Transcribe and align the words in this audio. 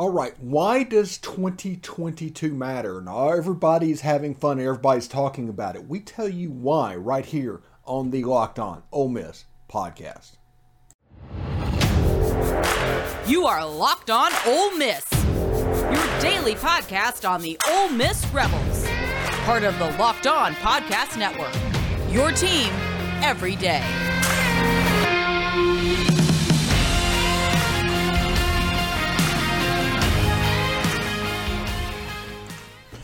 All 0.00 0.08
right, 0.08 0.32
why 0.40 0.82
does 0.82 1.18
2022 1.18 2.54
matter? 2.54 3.02
Now, 3.02 3.32
everybody's 3.32 4.00
having 4.00 4.34
fun, 4.34 4.58
everybody's 4.58 5.06
talking 5.06 5.50
about 5.50 5.76
it. 5.76 5.86
We 5.88 6.00
tell 6.00 6.26
you 6.26 6.50
why 6.50 6.96
right 6.96 7.26
here 7.26 7.60
on 7.84 8.10
the 8.10 8.24
Locked 8.24 8.58
On 8.58 8.82
Ole 8.92 9.10
Miss 9.10 9.44
podcast. 9.70 10.38
You 13.28 13.44
are 13.44 13.68
Locked 13.68 14.08
On 14.08 14.32
Ole 14.46 14.74
Miss, 14.78 15.04
your 15.12 16.20
daily 16.20 16.54
podcast 16.54 17.28
on 17.28 17.42
the 17.42 17.58
Ole 17.68 17.90
Miss 17.90 18.26
Rebels, 18.28 18.86
part 19.44 19.64
of 19.64 19.78
the 19.78 19.90
Locked 19.98 20.26
On 20.26 20.54
Podcast 20.54 21.18
Network. 21.18 21.52
Your 22.10 22.32
team 22.32 22.72
every 23.22 23.54
day. 23.54 24.09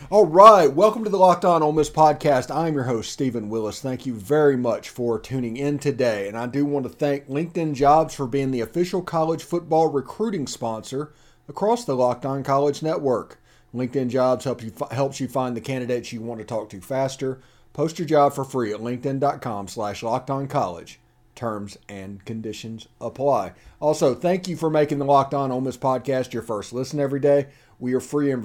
All 0.09 0.25
right, 0.25 0.71
welcome 0.71 1.03
to 1.03 1.09
the 1.09 1.17
Locked 1.17 1.43
On 1.43 1.61
Ole 1.61 1.73
Miss 1.73 1.89
podcast. 1.89 2.49
I'm 2.49 2.75
your 2.75 2.85
host, 2.85 3.11
Stephen 3.11 3.49
Willis. 3.49 3.81
Thank 3.81 4.05
you 4.05 4.13
very 4.13 4.55
much 4.55 4.87
for 4.87 5.19
tuning 5.19 5.57
in 5.57 5.79
today. 5.79 6.29
And 6.29 6.37
I 6.37 6.45
do 6.45 6.65
want 6.65 6.85
to 6.85 6.89
thank 6.89 7.27
LinkedIn 7.27 7.73
Jobs 7.73 8.13
for 8.13 8.25
being 8.25 8.51
the 8.51 8.61
official 8.61 9.01
college 9.01 9.43
football 9.43 9.89
recruiting 9.89 10.47
sponsor 10.47 11.11
across 11.49 11.83
the 11.83 11.93
Locked 11.93 12.25
On 12.25 12.41
College 12.41 12.81
Network. 12.81 13.41
LinkedIn 13.75 14.07
Jobs 14.07 14.45
help 14.45 14.63
you, 14.63 14.71
helps 14.91 15.19
you 15.19 15.27
find 15.27 15.57
the 15.57 15.61
candidates 15.61 16.13
you 16.13 16.21
want 16.21 16.39
to 16.39 16.45
talk 16.45 16.69
to 16.69 16.79
faster. 16.79 17.41
Post 17.73 17.99
your 17.99 18.07
job 18.07 18.31
for 18.31 18.45
free 18.45 18.71
at 18.71 18.79
linkedin.com 18.79 19.67
slash 19.67 19.99
college. 20.47 21.01
Terms 21.37 21.77
and 21.87 22.25
conditions 22.25 22.87
apply. 22.99 23.53
Also, 23.79 24.15
thank 24.15 24.47
you 24.47 24.57
for 24.57 24.71
making 24.71 24.97
the 24.97 25.05
Locked 25.05 25.35
On 25.35 25.51
Ole 25.51 25.61
Miss 25.61 25.77
podcast 25.77 26.33
your 26.33 26.41
first 26.41 26.73
listen 26.73 26.99
every 26.99 27.19
day. 27.19 27.49
We 27.77 27.93
are 27.93 27.99
free 27.99 28.31
and 28.31 28.43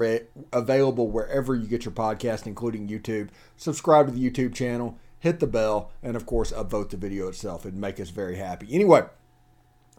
available 0.52 1.10
wherever 1.10 1.54
you 1.54 1.66
get 1.66 1.86
your 1.86 1.94
podcast, 1.94 2.46
including 2.46 2.88
YouTube. 2.88 3.30
Subscribe 3.56 4.08
to 4.08 4.12
the 4.12 4.30
YouTube 4.30 4.54
channel, 4.54 4.98
hit 5.18 5.40
the 5.40 5.46
bell, 5.46 5.90
and 6.02 6.16
of 6.16 6.26
course, 6.26 6.52
upvote 6.52 6.90
the 6.90 6.98
video 6.98 7.28
itself. 7.28 7.64
It'd 7.64 7.78
make 7.78 7.98
us 7.98 8.10
very 8.10 8.36
happy. 8.36 8.68
Anyway, 8.70 9.04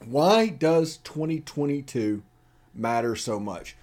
why 0.05 0.49
does 0.49 0.97
2022 0.97 2.21
matter 2.75 3.15
so 3.15 3.39
much? 3.39 3.75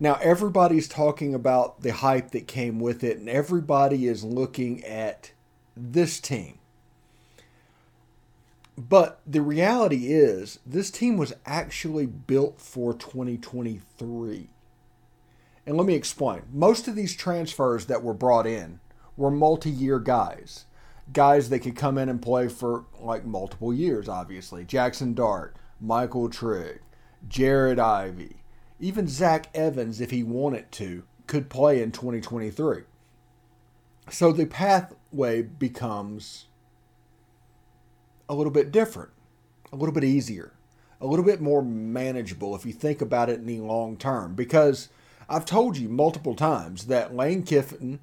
Now, 0.00 0.18
everybody's 0.20 0.88
talking 0.88 1.32
about 1.32 1.82
the 1.82 1.92
hype 1.92 2.32
that 2.32 2.48
came 2.48 2.80
with 2.80 3.04
it, 3.04 3.18
and 3.18 3.28
everybody 3.28 4.08
is 4.08 4.24
looking 4.24 4.82
at 4.84 5.30
this 5.76 6.18
team. 6.18 6.58
But 8.78 9.20
the 9.26 9.42
reality 9.42 10.12
is, 10.12 10.60
this 10.64 10.88
team 10.88 11.16
was 11.16 11.34
actually 11.44 12.06
built 12.06 12.60
for 12.60 12.94
2023. 12.94 14.50
And 15.66 15.76
let 15.76 15.84
me 15.84 15.94
explain. 15.94 16.42
Most 16.52 16.86
of 16.86 16.94
these 16.94 17.16
transfers 17.16 17.86
that 17.86 18.04
were 18.04 18.14
brought 18.14 18.46
in 18.46 18.78
were 19.16 19.32
multi 19.32 19.68
year 19.68 19.98
guys. 19.98 20.66
Guys 21.12 21.48
that 21.48 21.58
could 21.58 21.74
come 21.74 21.98
in 21.98 22.08
and 22.08 22.22
play 22.22 22.46
for 22.46 22.84
like 23.00 23.24
multiple 23.24 23.74
years, 23.74 24.08
obviously. 24.08 24.64
Jackson 24.64 25.12
Dart, 25.12 25.56
Michael 25.80 26.28
Trigg, 26.28 26.78
Jared 27.26 27.80
Ivey, 27.80 28.36
even 28.78 29.08
Zach 29.08 29.48
Evans, 29.54 30.00
if 30.00 30.12
he 30.12 30.22
wanted 30.22 30.70
to, 30.72 31.02
could 31.26 31.50
play 31.50 31.82
in 31.82 31.90
2023. 31.90 32.82
So 34.08 34.30
the 34.30 34.46
pathway 34.46 35.42
becomes 35.42 36.46
a 38.28 38.34
little 38.34 38.52
bit 38.52 38.70
different, 38.70 39.10
a 39.72 39.76
little 39.76 39.94
bit 39.94 40.04
easier, 40.04 40.52
a 41.00 41.06
little 41.06 41.24
bit 41.24 41.40
more 41.40 41.62
manageable 41.62 42.54
if 42.54 42.66
you 42.66 42.72
think 42.72 43.00
about 43.00 43.30
it 43.30 43.40
in 43.40 43.46
the 43.46 43.60
long 43.60 43.96
term. 43.96 44.34
Because 44.34 44.88
I've 45.28 45.44
told 45.44 45.76
you 45.76 45.88
multiple 45.88 46.34
times 46.34 46.86
that 46.86 47.14
Lane 47.14 47.42
Kiffin 47.42 48.00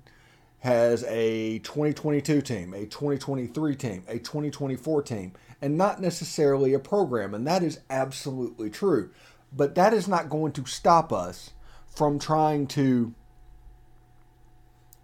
has 0.59 1.03
a 1.07 1.59
2022 1.59 2.41
team, 2.41 2.73
a 2.73 2.85
2023 2.85 3.75
team, 3.75 4.03
a 4.07 4.17
2024 4.17 5.03
team, 5.03 5.33
and 5.61 5.77
not 5.77 6.01
necessarily 6.01 6.73
a 6.73 6.79
program. 6.79 7.33
And 7.33 7.45
that 7.45 7.63
is 7.63 7.79
absolutely 7.89 8.69
true. 8.69 9.11
But 9.53 9.75
that 9.75 9.93
is 9.93 10.07
not 10.07 10.29
going 10.29 10.53
to 10.53 10.65
stop 10.65 11.13
us 11.13 11.51
from 11.87 12.19
trying 12.19 12.67
to 12.67 13.13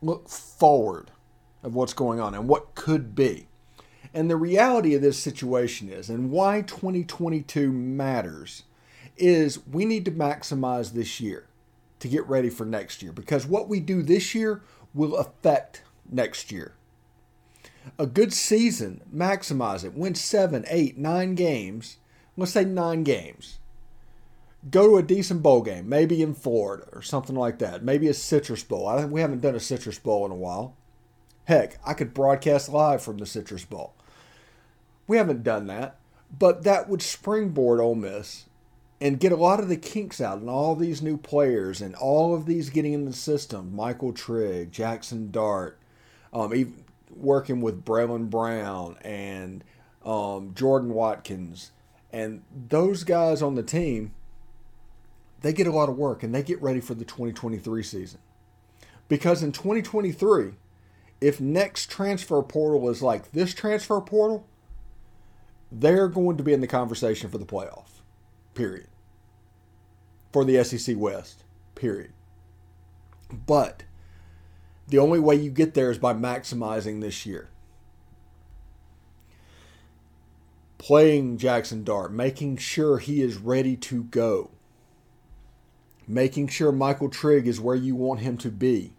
look 0.02 0.28
forward 0.30 1.12
of 1.64 1.76
what's 1.76 1.94
going 1.94 2.20
on 2.20 2.34
and 2.34 2.48
what 2.48 2.76
could 2.76 3.16
be. 3.16 3.48
And 4.14 4.30
the 4.30 4.36
reality 4.36 4.94
of 4.94 5.02
this 5.02 5.18
situation 5.18 5.90
is, 5.90 6.10
and 6.10 6.32
why 6.32 6.62
2022 6.62 7.72
matters, 7.72 8.64
is 9.18 9.66
we 9.68 9.86
need 9.86 10.06
to 10.06 10.12
maximize 10.12 10.94
this 10.94 11.22
year 11.22 11.48
to 12.00 12.08
get 12.08 12.28
ready 12.28 12.50
for 12.50 12.66
next 12.66 13.04
year 13.04 13.12
because 13.12 13.46
what 13.46 13.70
we 13.70 13.80
do 13.80 14.02
this 14.02 14.34
year 14.34 14.62
will 14.94 15.16
affect 15.16 15.84
next 16.12 16.52
year. 16.52 16.74
A 17.98 18.06
good 18.06 18.34
season, 18.34 19.02
maximize 19.14 19.84
it, 19.86 19.94
win 19.94 20.16
seven, 20.16 20.66
eight, 20.68 20.98
nine 20.98 21.36
games. 21.36 21.98
Let's 22.36 22.52
say 22.52 22.66
nine 22.66 23.04
games. 23.04 23.60
Go 24.70 24.88
to 24.88 24.98
a 24.98 25.04
decent 25.04 25.42
bowl 25.42 25.62
game, 25.62 25.90
maybe 25.90 26.22
in 26.22 26.36
Florida 26.36 26.86
or 26.92 27.02
something 27.02 27.36
like 27.36 27.60
that. 27.60 27.84
Maybe 27.84 28.08
a 28.08 28.14
Citrus 28.14 28.64
Bowl. 28.64 28.88
I 28.88 29.00
think 29.00 29.12
we 29.12 29.22
haven't 29.22 29.42
done 29.42 29.56
a 29.56 29.60
Citrus 29.60 29.98
Bowl 29.98 30.26
in 30.26 30.32
a 30.32 30.36
while. 30.36 30.76
Heck, 31.46 31.80
I 31.86 31.94
could 31.94 32.14
broadcast 32.14 32.70
live 32.70 33.02
from 33.02 33.18
the 33.18 33.26
Citrus 33.26 33.66
Bowl. 33.66 33.94
We 35.12 35.18
haven't 35.18 35.44
done 35.44 35.68
that, 35.68 35.98
but 36.40 36.64
that 36.64 36.88
would 36.88 37.02
springboard 37.02 37.82
Ole 37.82 37.96
Miss 37.96 38.46
and 39.02 39.20
get 39.20 39.34
a 39.34 39.36
lot 39.36 39.60
of 39.60 39.68
the 39.68 39.76
kinks 39.76 40.22
out 40.22 40.38
and 40.38 40.50
all 40.50 40.74
these 40.74 41.02
new 41.02 41.18
players 41.18 41.82
and 41.82 41.96
all 41.96 42.34
of 42.34 42.46
these 42.46 42.70
getting 42.70 42.94
in 42.94 43.04
the 43.04 43.12
system. 43.12 43.76
Michael 43.76 44.14
Trigg, 44.14 44.72
Jackson 44.72 45.30
Dart, 45.30 45.78
um, 46.32 46.56
even 46.56 46.86
working 47.14 47.60
with 47.60 47.84
Bralon 47.84 48.30
Brown 48.30 48.96
and 49.02 49.66
um, 50.06 50.54
Jordan 50.56 50.94
Watkins, 50.94 51.72
and 52.14 52.44
those 52.70 53.04
guys 53.04 53.42
on 53.42 53.56
the 53.56 53.64
team, 53.64 54.14
they 55.42 55.52
get 55.52 55.68
a 55.68 55.74
lot 55.74 55.90
of 55.90 55.98
work 55.98 56.24
and 56.24 56.34
they 56.34 56.42
get 56.42 56.62
ready 56.62 56.80
for 56.80 56.94
the 56.94 57.04
2023 57.04 57.84
season. 57.84 58.22
Because 59.10 59.44
in 59.44 59.52
2023, 59.52 60.52
if 61.20 61.42
next 61.42 61.92
transfer 61.92 62.42
portal 62.42 62.90
is 62.90 63.02
like 63.02 63.34
this 63.34 63.54
transfer 63.54 64.00
portal, 64.00 64.48
they're 65.72 66.08
going 66.08 66.38
to 66.38 66.44
be 66.44 66.54
in 66.54 66.62
the 66.62 66.68
conversation 66.68 67.30
for 67.30 67.38
the 67.38 67.46
playoff. 67.46 68.02
Period 68.54 68.88
for 70.32 70.46
the 70.46 70.64
SEC 70.64 70.96
West, 70.98 71.44
period. 71.76 72.14
But 73.32 73.84
the 74.88 75.00
only 75.00 75.20
way 75.20 75.36
you 75.36 75.52
get 75.52 75.74
there 75.74 75.92
is 75.92 75.98
by 75.98 76.14
maximizing 76.14 77.02
this 77.02 77.26
year. 77.26 77.50
Playing 80.78 81.38
Jackson 81.38 81.84
Dart, 81.84 82.12
making 82.12 82.58
sure 82.58 82.98
he 82.98 83.22
is 83.22 83.38
ready 83.38 83.76
to 83.78 84.04
go, 84.06 84.52
making 86.08 86.48
sure 86.48 86.72
Michael 86.72 87.10
Trigg 87.10 87.48
is 87.48 87.62
where 87.62 87.76
you 87.76 87.96
want 87.96 88.22
him 88.22 88.38
to 88.38 88.50
be, 88.50 88.94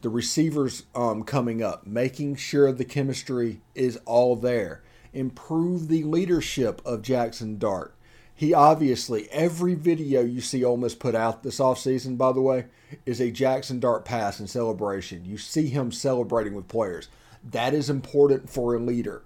the 0.00 0.08
receivers 0.08 0.84
um, 0.94 1.24
coming 1.24 1.62
up, 1.62 1.86
making 1.86 2.36
sure 2.36 2.72
the 2.72 2.84
chemistry 2.84 3.60
is 3.74 3.98
all 4.06 4.34
there, 4.34 4.82
improve 5.16 5.88
the 5.88 6.04
leadership 6.04 6.82
of 6.84 7.02
Jackson 7.02 7.58
Dart 7.58 7.96
he 8.36 8.52
obviously, 8.52 9.30
every 9.30 9.74
video 9.74 10.20
you 10.20 10.42
see 10.42 10.62
Ole 10.62 10.76
Miss 10.76 10.94
put 10.94 11.14
out 11.14 11.42
this 11.42 11.58
offseason, 11.58 12.18
by 12.18 12.32
the 12.32 12.42
way, 12.42 12.66
is 13.06 13.18
a 13.18 13.30
Jackson 13.30 13.80
Dart 13.80 14.04
pass 14.04 14.38
and 14.38 14.48
celebration. 14.48 15.24
You 15.24 15.38
see 15.38 15.68
him 15.68 15.90
celebrating 15.90 16.54
with 16.54 16.68
players. 16.68 17.08
That 17.42 17.72
is 17.72 17.88
important 17.88 18.50
for 18.50 18.74
a 18.74 18.78
leader. 18.78 19.22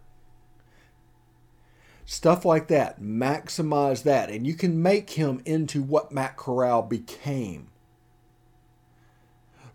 Stuff 2.04 2.44
like 2.44 2.68
that, 2.68 3.02
maximize 3.02 4.04
that, 4.04 4.30
and 4.30 4.46
you 4.46 4.54
can 4.54 4.80
make 4.80 5.10
him 5.10 5.42
into 5.44 5.82
what 5.82 6.12
Matt 6.12 6.36
Corral 6.36 6.82
became. 6.82 7.68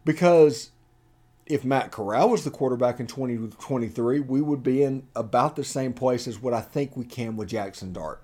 Because 0.06 0.72
if 1.46 1.64
Matt 1.64 1.92
Corral 1.92 2.30
was 2.30 2.44
the 2.44 2.52
quarterback 2.52 3.00
in 3.00 3.08
2023, 3.08 4.20
we 4.20 4.42
would 4.42 4.64
be 4.64 4.82
in 4.82 5.08
about 5.16 5.56
the 5.56 5.64
same 5.64 5.94
place 5.94 6.28
as 6.28 6.42
what 6.42 6.54
I 6.54 6.62
think 6.62 6.98
we 6.98 7.06
can 7.06 7.38
with 7.38 7.50
Jackson 7.50 7.94
Dart. 7.94 8.22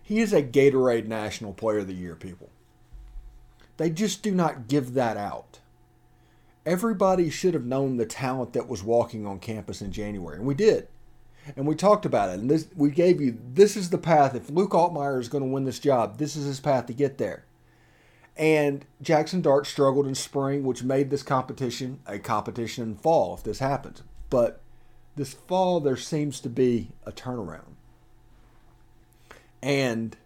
He 0.00 0.20
is 0.20 0.32
a 0.32 0.42
Gatorade 0.42 1.06
National 1.06 1.52
Player 1.52 1.78
of 1.78 1.88
the 1.88 1.94
Year, 1.94 2.14
people. 2.14 2.50
They 3.76 3.90
just 3.90 4.22
do 4.22 4.32
not 4.32 4.68
give 4.68 4.94
that 4.94 5.16
out. 5.16 5.58
Everybody 6.64 7.30
should 7.30 7.54
have 7.54 7.64
known 7.64 7.96
the 7.96 8.06
talent 8.06 8.52
that 8.52 8.68
was 8.68 8.84
walking 8.84 9.26
on 9.26 9.40
campus 9.40 9.82
in 9.82 9.90
January, 9.90 10.36
and 10.36 10.46
we 10.46 10.54
did. 10.54 10.86
And 11.56 11.66
we 11.66 11.74
talked 11.74 12.06
about 12.06 12.28
it, 12.30 12.38
and 12.38 12.48
this, 12.48 12.68
we 12.76 12.90
gave 12.90 13.20
you 13.20 13.36
this 13.54 13.76
is 13.76 13.90
the 13.90 13.98
path. 13.98 14.36
If 14.36 14.48
Luke 14.48 14.70
Altmyer 14.70 15.18
is 15.18 15.28
going 15.28 15.42
to 15.42 15.50
win 15.50 15.64
this 15.64 15.80
job, 15.80 16.18
this 16.18 16.36
is 16.36 16.44
his 16.44 16.60
path 16.60 16.86
to 16.86 16.92
get 16.92 17.18
there. 17.18 17.44
And 18.36 18.86
Jackson 19.02 19.42
Dart 19.42 19.66
struggled 19.66 20.06
in 20.06 20.14
spring, 20.14 20.64
which 20.64 20.82
made 20.82 21.10
this 21.10 21.22
competition 21.22 22.00
a 22.06 22.18
competition 22.18 22.84
in 22.84 22.96
fall 22.96 23.34
if 23.34 23.42
this 23.42 23.58
happens. 23.58 24.02
But 24.30 24.60
this 25.16 25.34
fall, 25.34 25.80
there 25.80 25.96
seems 25.96 26.40
to 26.40 26.48
be 26.48 26.88
a 27.04 27.12
turnaround. 27.12 27.74
And 29.62 30.16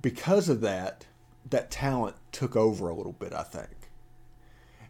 because 0.00 0.48
of 0.48 0.62
that, 0.62 1.06
that 1.48 1.70
talent 1.70 2.16
took 2.32 2.56
over 2.56 2.88
a 2.88 2.94
little 2.94 3.12
bit, 3.12 3.32
I 3.32 3.42
think. 3.42 3.68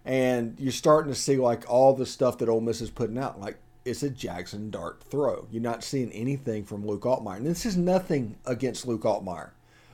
And 0.05 0.59
you're 0.59 0.73
starting 0.73 1.13
to 1.13 1.19
see 1.19 1.37
like 1.37 1.69
all 1.69 1.95
the 1.95 2.07
stuff 2.07 2.39
that 2.39 2.49
Ole 2.49 2.61
Miss 2.61 2.81
is 2.81 2.91
putting 2.91 3.19
out, 3.19 3.41
like 3.41 3.59
it's 3.85 4.03
a 4.03 4.11
Jackson 4.11 4.71
Dart 4.71 5.03
throw. 5.11 5.47
You're 5.51 5.63
not 5.63 5.85
seeing 5.85 6.11
anything 6.13 6.65
from 6.65 6.87
Luke 6.87 7.03
Altmyer. 7.03 7.37
And 7.37 7.47
this 7.47 7.67
is 7.67 7.77
nothing 7.77 8.37
against 8.47 8.87
Luke 8.87 9.03
Altmyer. 9.03 9.51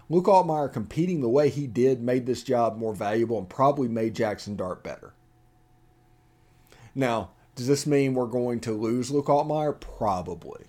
Luke 0.08 0.26
Altmyer 0.26 0.72
competing 0.72 1.20
the 1.20 1.28
way 1.28 1.48
he 1.48 1.66
did 1.66 2.00
made 2.00 2.26
this 2.26 2.42
job 2.42 2.76
more 2.76 2.94
valuable 2.94 3.38
and 3.38 3.48
probably 3.48 3.88
made 3.88 4.14
Jackson 4.14 4.56
Dart 4.56 4.84
better. 4.84 5.14
Now, 6.94 7.30
does 7.56 7.66
this 7.66 7.86
mean 7.86 8.14
we're 8.14 8.26
going 8.26 8.60
to 8.60 8.72
lose 8.72 9.10
Luke 9.10 9.26
Altmyer? 9.26 9.80
Probably. 9.80 10.66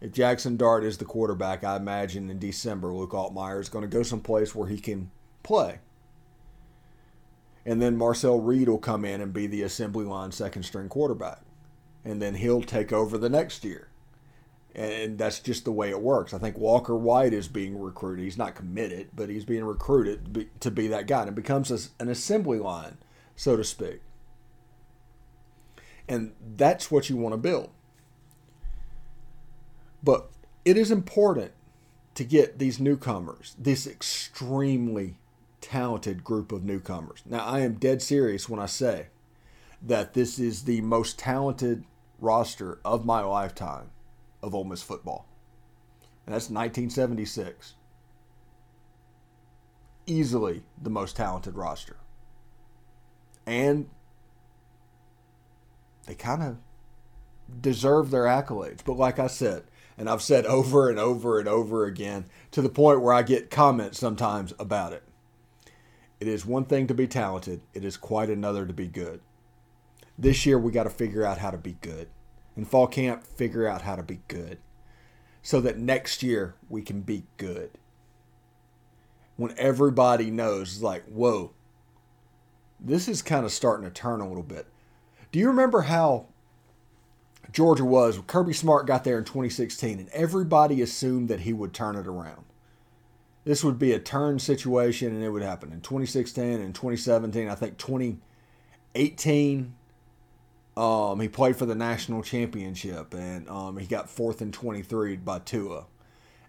If 0.00 0.12
Jackson 0.12 0.56
Dart 0.56 0.84
is 0.84 0.98
the 0.98 1.04
quarterback, 1.04 1.62
I 1.64 1.76
imagine 1.76 2.30
in 2.30 2.38
December 2.38 2.92
Luke 2.92 3.12
Altmyer 3.12 3.60
is 3.60 3.68
going 3.68 3.82
to 3.82 3.88
go 3.88 4.02
someplace 4.02 4.54
where 4.54 4.68
he 4.68 4.78
can 4.78 5.10
play. 5.42 5.80
And 7.66 7.80
then 7.80 7.96
Marcel 7.96 8.40
Reed 8.40 8.68
will 8.68 8.78
come 8.78 9.04
in 9.04 9.20
and 9.20 9.32
be 9.32 9.46
the 9.46 9.62
assembly 9.62 10.04
line 10.04 10.32
second 10.32 10.64
string 10.64 10.88
quarterback. 10.88 11.40
And 12.04 12.20
then 12.20 12.34
he'll 12.34 12.62
take 12.62 12.92
over 12.92 13.16
the 13.16 13.30
next 13.30 13.64
year. 13.64 13.88
And 14.74 15.18
that's 15.18 15.38
just 15.38 15.64
the 15.64 15.72
way 15.72 15.90
it 15.90 16.00
works. 16.00 16.34
I 16.34 16.38
think 16.38 16.58
Walker 16.58 16.96
White 16.96 17.32
is 17.32 17.46
being 17.46 17.80
recruited. 17.80 18.24
He's 18.24 18.36
not 18.36 18.56
committed, 18.56 19.10
but 19.14 19.28
he's 19.28 19.44
being 19.44 19.64
recruited 19.64 20.48
to 20.58 20.70
be 20.70 20.88
that 20.88 21.06
guy. 21.06 21.20
And 21.20 21.28
it 21.28 21.36
becomes 21.36 21.70
an 22.00 22.08
assembly 22.08 22.58
line, 22.58 22.98
so 23.36 23.56
to 23.56 23.62
speak. 23.62 24.00
And 26.08 26.32
that's 26.56 26.90
what 26.90 27.08
you 27.08 27.16
want 27.16 27.34
to 27.34 27.38
build. 27.38 27.70
But 30.02 30.28
it 30.64 30.76
is 30.76 30.90
important 30.90 31.52
to 32.16 32.24
get 32.24 32.58
these 32.58 32.80
newcomers, 32.80 33.54
this 33.58 33.86
extremely 33.86 35.14
talented 35.60 36.24
group 36.24 36.50
of 36.52 36.64
newcomers. 36.64 37.22
Now, 37.24 37.44
I 37.44 37.60
am 37.60 37.74
dead 37.74 38.02
serious 38.02 38.48
when 38.48 38.60
I 38.60 38.66
say 38.66 39.06
that 39.80 40.14
this 40.14 40.38
is 40.38 40.64
the 40.64 40.80
most 40.80 41.18
talented 41.18 41.84
roster 42.18 42.80
of 42.84 43.06
my 43.06 43.20
lifetime 43.20 43.90
of 44.44 44.54
Ole 44.54 44.64
Miss 44.64 44.82
football. 44.82 45.26
And 46.26 46.34
that's 46.34 46.50
1976. 46.50 47.74
Easily 50.06 50.62
the 50.80 50.90
most 50.90 51.16
talented 51.16 51.56
roster. 51.56 51.96
And 53.46 53.88
they 56.06 56.14
kind 56.14 56.42
of 56.42 56.56
deserve 57.60 58.10
their 58.10 58.24
accolades. 58.24 58.80
But 58.84 58.98
like 58.98 59.18
I 59.18 59.26
said, 59.26 59.64
and 59.96 60.08
I've 60.08 60.22
said 60.22 60.44
over 60.46 60.90
and 60.90 60.98
over 60.98 61.38
and 61.38 61.48
over 61.48 61.86
again 61.86 62.26
to 62.50 62.60
the 62.60 62.68
point 62.68 63.00
where 63.00 63.14
I 63.14 63.22
get 63.22 63.50
comments 63.50 63.98
sometimes 63.98 64.52
about 64.58 64.92
it. 64.92 65.04
It 66.20 66.28
is 66.28 66.44
one 66.44 66.64
thing 66.64 66.86
to 66.88 66.94
be 66.94 67.06
talented, 67.06 67.60
it 67.72 67.84
is 67.84 67.96
quite 67.96 68.30
another 68.30 68.66
to 68.66 68.72
be 68.72 68.88
good. 68.88 69.20
This 70.18 70.46
year 70.46 70.58
we 70.58 70.72
got 70.72 70.84
to 70.84 70.90
figure 70.90 71.24
out 71.24 71.38
how 71.38 71.50
to 71.50 71.58
be 71.58 71.76
good. 71.80 72.08
In 72.56 72.64
fall 72.64 72.86
camp, 72.86 73.24
figure 73.24 73.66
out 73.66 73.82
how 73.82 73.96
to 73.96 74.02
be 74.02 74.20
good 74.28 74.58
so 75.42 75.60
that 75.60 75.78
next 75.78 76.22
year 76.22 76.54
we 76.68 76.82
can 76.82 77.02
be 77.02 77.24
good. 77.36 77.70
When 79.36 79.54
everybody 79.58 80.30
knows, 80.30 80.80
like, 80.80 81.04
whoa, 81.06 81.52
this 82.80 83.08
is 83.08 83.22
kind 83.22 83.44
of 83.44 83.52
starting 83.52 83.84
to 83.84 83.90
turn 83.90 84.20
a 84.20 84.28
little 84.28 84.42
bit. 84.42 84.66
Do 85.32 85.38
you 85.38 85.48
remember 85.48 85.82
how 85.82 86.26
Georgia 87.52 87.84
was? 87.84 88.20
Kirby 88.26 88.52
Smart 88.52 88.86
got 88.86 89.04
there 89.04 89.18
in 89.18 89.24
2016, 89.24 89.98
and 89.98 90.08
everybody 90.10 90.80
assumed 90.80 91.28
that 91.28 91.40
he 91.40 91.52
would 91.52 91.74
turn 91.74 91.96
it 91.96 92.06
around. 92.06 92.44
This 93.44 93.62
would 93.64 93.78
be 93.78 93.92
a 93.92 93.98
turn 93.98 94.38
situation, 94.38 95.14
and 95.14 95.22
it 95.22 95.30
would 95.30 95.42
happen 95.42 95.72
in 95.72 95.80
2016 95.80 96.60
and 96.60 96.74
2017. 96.74 97.48
I 97.48 97.54
think 97.54 97.76
2018, 97.76 99.74
um, 100.76 101.20
he 101.20 101.28
played 101.28 101.56
for 101.56 101.66
the 101.66 101.74
national 101.74 102.22
championship, 102.22 103.14
and 103.14 103.48
um, 103.48 103.76
he 103.76 103.86
got 103.86 104.08
fourth 104.08 104.40
and 104.40 104.52
23 104.52 105.16
by 105.16 105.38
Tua, 105.40 105.86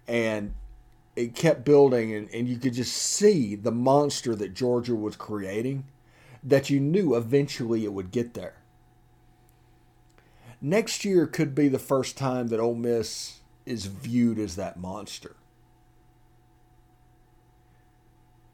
and 0.07 0.53
it 1.15 1.35
kept 1.35 1.63
building, 1.63 2.13
and, 2.13 2.29
and 2.33 2.47
you 2.47 2.57
could 2.57 2.73
just 2.73 2.93
see 2.93 3.55
the 3.55 3.71
monster 3.71 4.35
that 4.35 4.53
Georgia 4.53 4.95
was 4.95 5.15
creating. 5.15 5.85
That 6.43 6.69
you 6.69 6.79
knew 6.79 7.15
eventually 7.15 7.85
it 7.85 7.93
would 7.93 8.11
get 8.11 8.35
there 8.35 8.57
next 10.65 11.05
year 11.05 11.27
could 11.27 11.53
be 11.53 11.67
the 11.67 11.79
first 11.79 12.17
time 12.17 12.47
that 12.47 12.59
Ole 12.59 12.75
Miss 12.75 13.39
is 13.65 13.85
viewed 13.85 14.39
as 14.39 14.55
that 14.55 14.77
monster. 14.77 15.35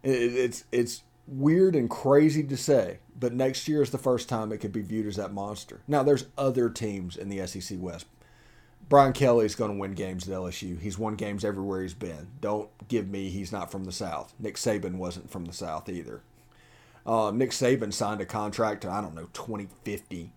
It's 0.03 0.65
it's 0.71 1.03
weird 1.27 1.75
and 1.75 1.89
crazy 1.89 2.43
to 2.43 2.57
say, 2.57 2.99
but 3.17 3.33
next 3.33 3.67
year 3.67 3.81
is 3.81 3.91
the 3.91 3.97
first 3.97 4.29
time 4.29 4.51
it 4.51 4.57
could 4.57 4.71
be 4.71 4.81
viewed 4.81 5.07
as 5.07 5.15
that 5.15 5.33
monster. 5.33 5.81
Now 5.87 6.03
there's 6.03 6.25
other 6.37 6.69
teams 6.69 7.17
in 7.17 7.29
the 7.29 7.45
SEC 7.47 7.77
West. 7.79 8.05
Brian 8.89 9.13
Kelly 9.13 9.45
is 9.45 9.55
going 9.55 9.71
to 9.71 9.77
win 9.77 9.93
games 9.93 10.27
at 10.27 10.35
LSU. 10.35 10.79
He's 10.79 10.97
won 10.97 11.15
games 11.15 11.45
everywhere 11.45 11.81
he's 11.81 11.93
been. 11.93 12.27
Don't 12.41 12.69
give 12.87 13.07
me 13.07 13.29
he's 13.29 13.51
not 13.51 13.71
from 13.71 13.85
the 13.85 13.91
South. 13.91 14.33
Nick 14.37 14.55
Saban 14.55 14.95
wasn't 14.95 15.29
from 15.29 15.45
the 15.45 15.53
South 15.53 15.87
either. 15.87 16.21
Uh, 17.05 17.31
Nick 17.31 17.51
Saban 17.51 17.93
signed 17.93 18.21
a 18.21 18.25
contract 18.25 18.81
to 18.81 18.89
I 18.89 19.01
don't 19.01 19.15
know 19.15 19.29
2050 19.33 20.33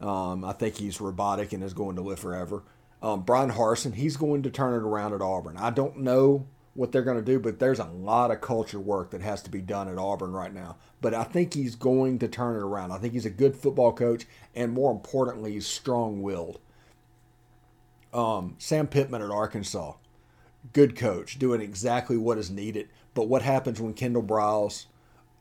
um, 0.00 0.44
I 0.44 0.52
think 0.52 0.76
he's 0.76 1.00
robotic 1.00 1.52
and 1.52 1.62
is 1.62 1.74
going 1.74 1.96
to 1.96 2.02
live 2.02 2.20
forever. 2.20 2.62
Um, 3.02 3.22
Bryan 3.22 3.50
Harsin, 3.50 3.94
he's 3.94 4.16
going 4.16 4.42
to 4.42 4.50
turn 4.50 4.74
it 4.74 4.86
around 4.86 5.12
at 5.14 5.22
Auburn. 5.22 5.56
I 5.56 5.70
don't 5.70 5.98
know 5.98 6.46
what 6.78 6.92
they're 6.92 7.02
going 7.02 7.18
to 7.18 7.22
do, 7.22 7.40
but 7.40 7.58
there's 7.58 7.80
a 7.80 7.84
lot 7.84 8.30
of 8.30 8.40
culture 8.40 8.78
work 8.78 9.10
that 9.10 9.20
has 9.20 9.42
to 9.42 9.50
be 9.50 9.60
done 9.60 9.88
at 9.88 9.98
Auburn 9.98 10.32
right 10.32 10.52
now. 10.52 10.76
But 11.00 11.12
I 11.12 11.24
think 11.24 11.54
he's 11.54 11.74
going 11.74 12.18
to 12.20 12.28
turn 12.28 12.56
it 12.56 12.62
around. 12.62 12.92
I 12.92 12.98
think 12.98 13.14
he's 13.14 13.26
a 13.26 13.30
good 13.30 13.56
football 13.56 13.92
coach, 13.92 14.26
and 14.54 14.72
more 14.72 14.92
importantly, 14.92 15.52
he's 15.52 15.66
strong 15.66 16.22
willed. 16.22 16.60
Um, 18.14 18.54
Sam 18.58 18.86
Pittman 18.86 19.22
at 19.22 19.30
Arkansas, 19.30 19.94
good 20.72 20.96
coach, 20.96 21.38
doing 21.38 21.60
exactly 21.60 22.16
what 22.16 22.38
is 22.38 22.50
needed. 22.50 22.88
But 23.12 23.28
what 23.28 23.42
happens 23.42 23.80
when 23.80 23.94
Kendal 23.94 24.22
Briles 24.22 24.86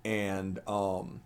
and 0.04 0.60
um, 0.68 1.22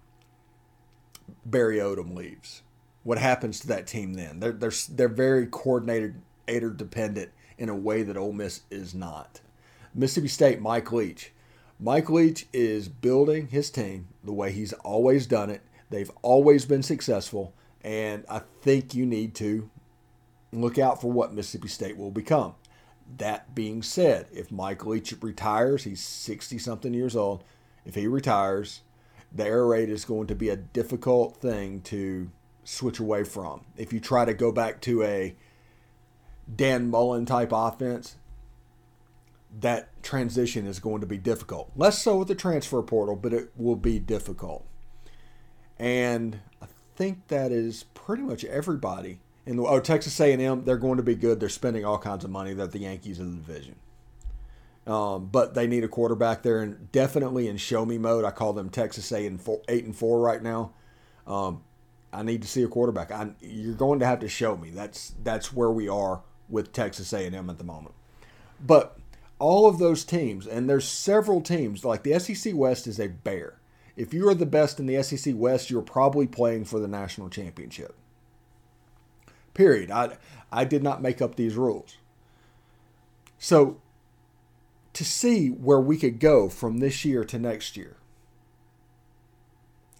Barry 1.45 1.77
Odom 1.77 2.15
leaves? 2.15 2.63
what 3.03 3.17
happens 3.17 3.59
to 3.61 3.67
that 3.67 3.87
team 3.87 4.13
then? 4.13 4.39
They're 4.39 4.51
they're 4.51 4.71
they're 4.89 5.07
very 5.07 5.47
coordinated, 5.47 6.21
dependent 6.77 7.31
in 7.57 7.69
a 7.69 7.75
way 7.75 8.03
that 8.03 8.17
Ole 8.17 8.33
Miss 8.33 8.61
is 8.69 8.93
not. 8.93 9.41
Mississippi 9.93 10.27
State, 10.27 10.61
Mike 10.61 10.91
Leach. 10.91 11.31
Mike 11.79 12.09
Leach 12.09 12.45
is 12.53 12.87
building 12.87 13.47
his 13.47 13.69
team 13.69 14.07
the 14.23 14.31
way 14.31 14.51
he's 14.51 14.73
always 14.73 15.25
done 15.25 15.49
it. 15.49 15.61
They've 15.89 16.11
always 16.21 16.65
been 16.65 16.83
successful, 16.83 17.53
and 17.83 18.23
I 18.29 18.41
think 18.61 18.93
you 18.95 19.05
need 19.05 19.35
to 19.35 19.69
look 20.53 20.77
out 20.77 21.01
for 21.01 21.11
what 21.11 21.33
Mississippi 21.33 21.67
State 21.67 21.97
will 21.97 22.11
become. 22.11 22.55
That 23.17 23.53
being 23.53 23.83
said, 23.83 24.27
if 24.31 24.51
Mike 24.51 24.85
Leach 24.85 25.13
retires, 25.21 25.83
he's 25.83 26.01
60 26.01 26.57
something 26.59 26.93
years 26.93 27.15
old. 27.15 27.43
If 27.85 27.95
he 27.95 28.07
retires, 28.07 28.81
the 29.33 29.45
air 29.45 29.65
raid 29.65 29.89
is 29.89 30.05
going 30.05 30.27
to 30.27 30.35
be 30.35 30.49
a 30.49 30.55
difficult 30.55 31.37
thing 31.37 31.81
to 31.81 32.29
switch 32.63 32.99
away 32.99 33.23
from. 33.23 33.65
If 33.75 33.91
you 33.91 33.99
try 33.99 34.23
to 34.23 34.33
go 34.33 34.51
back 34.51 34.79
to 34.81 35.03
a 35.03 35.35
Dan 36.53 36.89
Mullen 36.89 37.25
type 37.25 37.49
offense, 37.51 38.15
that 39.59 40.01
transition 40.03 40.65
is 40.65 40.79
going 40.79 41.01
to 41.01 41.07
be 41.07 41.17
difficult. 41.17 41.71
Less 41.75 42.01
so 42.01 42.17
with 42.17 42.27
the 42.27 42.35
transfer 42.35 42.81
portal, 42.81 43.15
but 43.15 43.33
it 43.33 43.51
will 43.55 43.75
be 43.75 43.99
difficult. 43.99 44.65
And 45.77 46.39
I 46.61 46.67
think 46.95 47.27
that 47.27 47.51
is 47.51 47.83
pretty 47.93 48.23
much 48.23 48.45
everybody. 48.45 49.19
In 49.45 49.57
the, 49.57 49.63
oh, 49.63 49.79
Texas 49.79 50.19
A&M, 50.19 50.63
they're 50.63 50.77
going 50.77 50.97
to 50.97 51.03
be 51.03 51.15
good. 51.15 51.39
They're 51.39 51.49
spending 51.49 51.83
all 51.83 51.97
kinds 51.97 52.23
of 52.23 52.29
money. 52.29 52.53
They're 52.53 52.67
the 52.67 52.79
Yankees 52.79 53.19
of 53.19 53.31
the 53.31 53.37
division. 53.37 53.75
Um, 54.85 55.27
but 55.31 55.53
they 55.53 55.67
need 55.67 55.83
a 55.83 55.87
quarterback. 55.87 56.43
there, 56.43 56.61
and 56.61 56.91
definitely 56.91 57.47
in 57.47 57.57
show 57.57 57.85
me 57.85 57.97
mode. 57.97 58.23
I 58.25 58.31
call 58.31 58.53
them 58.53 58.69
Texas 58.69 59.11
A 59.11 59.25
and 59.25 59.41
four, 59.41 59.61
eight 59.67 59.85
and 59.85 59.95
four 59.95 60.19
right 60.19 60.41
now. 60.41 60.73
Um, 61.27 61.63
I 62.13 62.23
need 62.23 62.41
to 62.41 62.47
see 62.47 62.63
a 62.63 62.67
quarterback. 62.67 63.11
I, 63.11 63.31
you're 63.41 63.75
going 63.75 63.99
to 63.99 64.05
have 64.05 64.19
to 64.19 64.27
show 64.27 64.57
me. 64.57 64.69
That's 64.69 65.13
that's 65.23 65.53
where 65.53 65.71
we 65.71 65.87
are 65.87 66.21
with 66.49 66.73
Texas 66.73 67.13
A&M 67.13 67.49
at 67.49 67.57
the 67.57 67.63
moment. 67.63 67.95
But 68.59 68.97
all 69.41 69.67
of 69.67 69.79
those 69.79 70.05
teams, 70.05 70.45
and 70.45 70.69
there's 70.69 70.87
several 70.87 71.41
teams 71.41 71.83
like 71.83 72.03
the 72.03 72.19
SEC 72.19 72.53
West 72.53 72.85
is 72.85 72.99
a 72.99 73.07
bear. 73.07 73.59
If 73.97 74.13
you 74.13 74.29
are 74.29 74.35
the 74.35 74.45
best 74.45 74.79
in 74.79 74.85
the 74.85 75.01
SEC 75.01 75.33
West, 75.35 75.71
you're 75.71 75.81
probably 75.81 76.27
playing 76.27 76.65
for 76.65 76.79
the 76.79 76.87
national 76.87 77.27
championship. 77.29 77.95
Period. 79.55 79.89
I 79.89 80.17
I 80.51 80.63
did 80.63 80.83
not 80.83 81.01
make 81.01 81.23
up 81.23 81.35
these 81.35 81.55
rules. 81.55 81.97
So 83.39 83.81
to 84.93 85.03
see 85.03 85.49
where 85.49 85.79
we 85.79 85.97
could 85.97 86.19
go 86.19 86.47
from 86.47 86.77
this 86.77 87.03
year 87.03 87.23
to 87.25 87.39
next 87.39 87.75
year, 87.75 87.97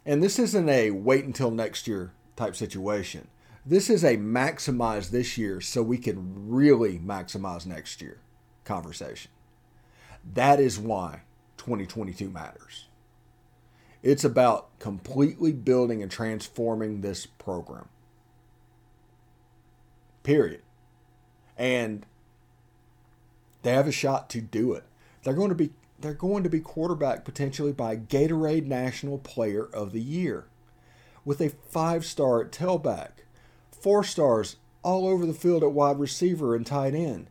and 0.05 0.21
this 0.21 0.37
isn't 0.37 0.69
a 0.69 0.91
wait 0.91 1.25
until 1.25 1.49
next 1.49 1.87
year 1.87 2.13
type 2.35 2.55
situation. 2.55 3.27
This 3.65 3.89
is 3.89 4.03
a 4.03 4.17
maximize 4.17 5.09
this 5.09 5.35
year 5.35 5.61
so 5.61 5.81
we 5.81 5.97
can 5.97 6.47
really 6.47 6.99
maximize 6.99 7.65
next 7.65 8.01
year 8.03 8.19
conversation. 8.63 9.31
That 10.33 10.59
is 10.59 10.79
why 10.79 11.21
2022 11.57 12.29
matters. 12.29 12.87
It's 14.03 14.23
about 14.23 14.79
completely 14.79 15.51
building 15.51 16.01
and 16.01 16.11
transforming 16.11 17.01
this 17.01 17.25
program. 17.25 17.87
Period. 20.23 20.61
And 21.57 22.05
they 23.61 23.71
have 23.71 23.87
a 23.87 23.91
shot 23.91 24.29
to 24.31 24.41
do 24.41 24.73
it. 24.73 24.83
They're 25.23 25.33
going 25.33 25.49
to 25.49 25.55
be 25.55 25.71
they're 25.99 26.13
going 26.15 26.43
to 26.43 26.49
be 26.49 26.59
quarterback 26.59 27.23
potentially 27.23 27.71
by 27.71 27.95
Gatorade 27.95 28.65
National 28.65 29.19
Player 29.19 29.65
of 29.65 29.91
the 29.91 30.01
Year 30.01 30.47
with 31.23 31.39
a 31.39 31.49
five-star 31.49 32.41
at 32.41 32.51
tailback, 32.51 33.11
four 33.71 34.03
stars 34.03 34.55
all 34.81 35.07
over 35.07 35.27
the 35.27 35.33
field 35.33 35.61
at 35.61 35.73
wide 35.73 35.99
receiver 35.99 36.55
and 36.55 36.65
tight 36.65 36.95
end. 36.95 37.27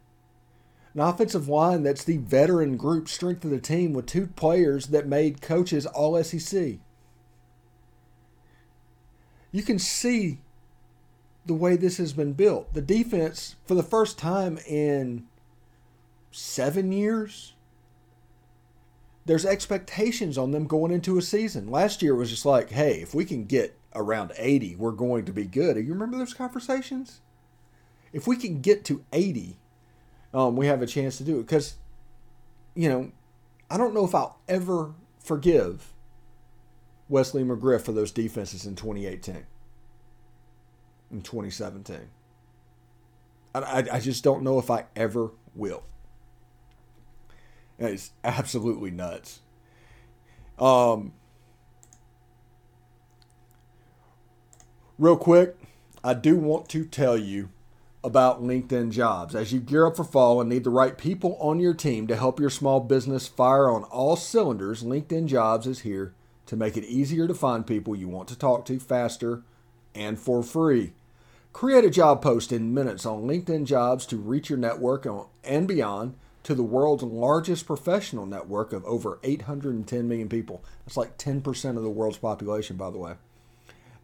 An 0.95 1.01
offensive 1.01 1.49
line 1.49 1.83
that's 1.83 2.05
the 2.05 2.17
veteran 2.17 2.77
group 2.77 3.09
strength 3.09 3.45
of 3.45 3.51
the 3.51 3.61
team 3.61 3.93
with 3.93 4.07
two 4.07 4.27
players 4.27 4.89
that 4.89 5.07
made 5.07 5.41
coaches 5.41 5.87
all 5.87 6.23
SEC. 6.23 6.79
You 9.53 9.63
can 9.63 9.79
see 9.79 10.41
the 11.47 11.55
way 11.55 11.77
this 11.77 11.97
has 11.99 12.13
been 12.13 12.33
built. 12.33 12.75
The 12.75 12.83
defense, 12.83 13.57
for 13.67 13.75
the 13.75 13.83
first 13.83 14.19
time 14.19 14.59
in 14.67 15.27
seven 16.33 16.93
years, 16.93 17.55
there's 19.27 19.47
expectations 19.47 20.37
on 20.37 20.51
them 20.51 20.67
going 20.67 20.93
into 20.93 21.19
a 21.19 21.23
season. 21.23 21.71
Last 21.71 22.03
year 22.03 22.15
was 22.15 22.31
just 22.31 22.47
like, 22.47 22.71
hey, 22.71 23.01
if 23.01 23.15
we 23.15 23.25
can 23.25 23.45
get 23.45 23.77
around 23.95 24.33
80, 24.37 24.77
we're 24.77 24.93
going 24.93 25.25
to 25.25 25.33
be 25.33 25.45
good. 25.45 25.77
You 25.77 25.93
remember 25.93 26.19
those 26.19 26.35
conversations? 26.35 27.21
If 28.13 28.27
we 28.27 28.37
can 28.37 28.61
get 28.61 28.85
to 28.87 29.05
80, 29.13 29.59
um, 30.33 30.57
we 30.57 30.67
have 30.67 30.83
a 30.83 30.87
chance 30.87 31.17
to 31.19 31.25
do 31.25 31.39
it. 31.41 31.47
Because, 31.47 31.75
you 32.75 32.89
know, 32.89 33.13
I 33.71 33.77
don't 33.77 33.95
know 33.95 34.05
if 34.05 34.15
I'll 34.15 34.39
ever 34.49 34.95
forgive 35.19 35.93
Wesley 37.09 37.43
McGriff 37.43 37.83
for 37.83 37.93
those 37.93 38.11
defenses 38.11 38.67
in 38.67 38.77
2018 38.77 39.47
in 41.11 41.23
2017. 41.23 42.09
I, 43.55 43.85
I 43.93 44.01
just 44.01 44.23
don't 44.23 44.43
know 44.43 44.59
if 44.59 44.71
I 44.71 44.85
ever 44.95 45.31
will. 45.55 45.83
It's 47.79 48.13
absolutely 48.23 48.91
nuts. 48.91 49.41
Um, 50.59 51.13
real 54.99 55.17
quick, 55.17 55.57
I 56.05 56.15
do 56.15 56.37
want 56.37 56.69
to 56.69 56.85
tell 56.85 57.17
you 57.17 57.49
about 58.02 58.42
LinkedIn 58.42 58.90
jobs. 58.90 59.35
As 59.35 59.52
you 59.52 59.61
gear 59.61 59.87
up 59.87 59.97
for 59.97 60.04
fall 60.04 60.40
and 60.40 60.49
need 60.49 60.64
the 60.64 60.71
right 60.71 60.97
people 60.97 61.37
on 61.40 61.61
your 61.61 61.75
team 61.75 62.07
to 62.07 62.16
help 62.16 62.40
your 62.40 62.50
small 62.50 62.80
business 62.80 63.28
fire 63.28 63.71
on 63.71 63.85
all 63.85 64.16
cylinders, 64.16 64.83
LinkedIn 64.83 65.26
jobs 65.26 65.66
is 65.66 65.80
here 65.80 66.14
to 66.47 66.57
make 66.57 66.76
it 66.76 66.85
easier 66.85 67.28
to 67.28 67.35
find 67.35 67.66
people 67.66 67.95
you 67.95 68.09
want 68.09 68.28
to 68.28 68.38
talk 68.38 68.64
to 68.64 68.80
faster 68.80 69.42
and 69.95 70.19
for 70.19 70.42
free. 70.42 70.92
Create 71.52 71.85
a 71.85 71.90
job 71.90 72.23
post 72.23 72.52
in 72.52 72.73
minutes 72.73 73.04
on 73.04 73.23
LinkedIn 73.23 73.64
Jobs 73.64 74.07
to 74.07 74.16
reach 74.16 74.49
your 74.49 74.59
network 74.59 75.07
and 75.42 75.66
beyond 75.66 76.14
to 76.45 76.54
the 76.54 76.62
world's 76.62 77.02
largest 77.02 77.66
professional 77.66 78.25
network 78.25 78.73
of 78.73 78.85
over 78.85 79.19
810 79.23 80.09
million 80.09 80.28
people. 80.28 80.62
That's 80.87 80.97
like 80.97 81.19
10% 81.19 81.76
of 81.76 81.83
the 81.83 81.90
world's 81.90 82.19
population, 82.19 82.76
by 82.76 82.90
the 82.90 82.99
way. 82.99 83.14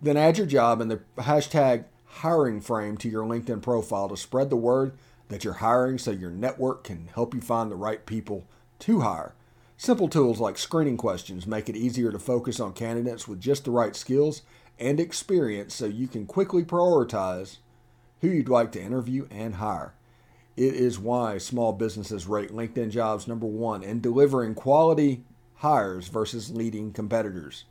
Then 0.03 0.17
add 0.17 0.39
your 0.39 0.47
job 0.47 0.81
and 0.81 0.91
the 0.91 1.01
hashtag 1.17 1.85
hiring 2.17 2.61
frame 2.61 2.97
to 2.99 3.09
your 3.09 3.25
LinkedIn 3.25 3.63
profile 3.63 4.09
to 4.09 4.17
spread 4.17 4.51
the 4.51 4.57
word 4.57 4.93
that 5.29 5.45
you're 5.45 5.55
hiring 5.55 5.99
so 5.99 6.11
your 6.11 6.31
network 6.31 6.85
can 6.85 7.09
help 7.15 7.35
you 7.35 7.41
find 7.41 7.71
the 7.71 7.77
right 7.77 8.07
people 8.07 8.47
to 8.81 9.01
hire. 9.01 9.35
Simple 9.77 10.09
tools 10.09 10.41
like 10.41 10.57
screening 10.57 10.97
questions 10.97 11.47
make 11.47 11.69
it 11.69 11.77
easier 11.77 12.11
to 12.11 12.19
focus 12.19 12.61
on 12.61 12.73
candidates 12.73 13.29
with 13.29 13.41
just 13.41 13.65
the 13.65 13.71
right 13.71 13.95
skills 13.95 14.43
and 14.79 14.99
experience 14.99 15.75
so 15.75 15.85
you 15.85 16.07
can 16.07 16.27
quickly 16.27 16.63
prioritize 16.63 17.59
who 18.21 18.29
you'd 18.29 18.49
like 18.49 18.73
to 18.73 18.83
interview 18.83 19.27
and 19.31 19.57
hire. 19.57 19.93
It 20.57 20.75
is 20.75 20.99
why 20.99 21.37
small 21.37 21.75
businesses 21.75 22.27
rate 22.27 22.51
LinkedIn 22.51 22.91
jobs 22.91 23.29
number 23.29 23.47
one 23.47 23.83
in 23.83 24.01
delivering 24.01 24.55
quality 24.55 25.23
hires 25.57 26.09
versus 26.09 26.51
leading 26.51 26.93
competitors. 26.93 27.65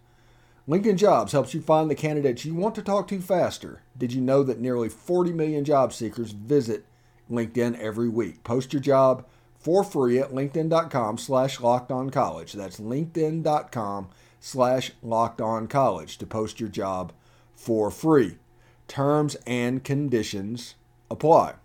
LinkedIn 0.67 0.95
Jobs 0.95 1.31
helps 1.31 1.53
you 1.53 1.61
find 1.61 1.91
the 1.91 1.95
candidates 1.95 2.43
you 2.43 2.55
want 2.55 2.73
to 2.73 2.81
talk 2.81 3.07
to 3.07 3.21
faster. 3.21 3.83
Did 3.95 4.13
you 4.13 4.21
know 4.21 4.41
that 4.41 4.59
nearly 4.59 4.89
40 4.89 5.31
million 5.31 5.63
job 5.63 5.93
seekers 5.93 6.31
visit 6.31 6.85
LinkedIn 7.29 7.79
every 7.79 8.09
week? 8.09 8.43
Post 8.43 8.73
your 8.73 8.81
job 8.81 9.27
for 9.59 9.83
free 9.83 10.17
at 10.17 10.31
linkedin.com 10.31 11.19
slash 11.19 11.59
college. 12.09 12.53
That's 12.53 12.79
linkedin.com 12.79 14.09
slash 14.39 14.91
college 15.67 16.17
to 16.17 16.25
post 16.25 16.59
your 16.59 16.69
job 16.69 17.13
for 17.53 17.91
free. 17.91 18.37
Terms 18.87 19.35
and 19.45 19.83
conditions 19.83 20.73
apply. 21.11 21.55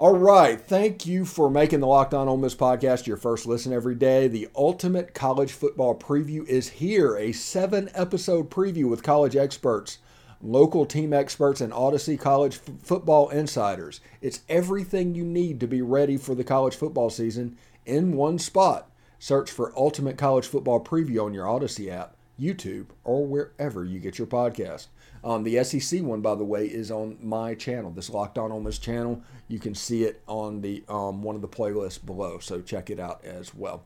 All 0.00 0.16
right. 0.16 0.58
Thank 0.58 1.04
you 1.04 1.26
for 1.26 1.50
making 1.50 1.80
the 1.80 1.86
Locked 1.86 2.14
On 2.14 2.26
Ole 2.26 2.38
Miss 2.38 2.54
podcast 2.54 3.06
your 3.06 3.18
first 3.18 3.44
listen 3.44 3.70
every 3.70 3.94
day. 3.94 4.28
The 4.28 4.48
ultimate 4.56 5.12
college 5.12 5.52
football 5.52 5.94
preview 5.94 6.42
is 6.48 6.70
here 6.70 7.18
a 7.18 7.32
seven 7.32 7.90
episode 7.92 8.48
preview 8.50 8.88
with 8.88 9.02
college 9.02 9.36
experts, 9.36 9.98
local 10.40 10.86
team 10.86 11.12
experts, 11.12 11.60
and 11.60 11.70
Audacy 11.70 12.18
College 12.18 12.60
f- 12.66 12.82
football 12.82 13.28
insiders. 13.28 14.00
It's 14.22 14.40
everything 14.48 15.14
you 15.14 15.22
need 15.22 15.60
to 15.60 15.66
be 15.66 15.82
ready 15.82 16.16
for 16.16 16.34
the 16.34 16.44
college 16.44 16.76
football 16.76 17.10
season 17.10 17.58
in 17.84 18.16
one 18.16 18.38
spot. 18.38 18.90
Search 19.18 19.50
for 19.50 19.78
Ultimate 19.78 20.16
College 20.16 20.46
Football 20.46 20.82
Preview 20.82 21.26
on 21.26 21.34
your 21.34 21.44
Audacy 21.44 21.90
app, 21.90 22.16
YouTube, 22.40 22.86
or 23.04 23.26
wherever 23.26 23.84
you 23.84 24.00
get 24.00 24.16
your 24.16 24.26
podcast. 24.26 24.86
Um, 25.22 25.42
the 25.44 25.62
SEC 25.64 26.02
one, 26.02 26.20
by 26.20 26.34
the 26.34 26.44
way, 26.44 26.66
is 26.66 26.90
on 26.90 27.18
my 27.20 27.54
channel, 27.54 27.90
this 27.90 28.08
Locked 28.08 28.38
On 28.38 28.50
Ole 28.50 28.60
Miss 28.60 28.78
channel. 28.78 29.22
You 29.48 29.58
can 29.58 29.74
see 29.74 30.04
it 30.04 30.22
on 30.26 30.62
the 30.62 30.84
um, 30.88 31.22
one 31.22 31.34
of 31.34 31.42
the 31.42 31.48
playlists 31.48 32.04
below, 32.04 32.38
so 32.38 32.60
check 32.60 32.88
it 32.88 32.98
out 32.98 33.24
as 33.24 33.54
well. 33.54 33.82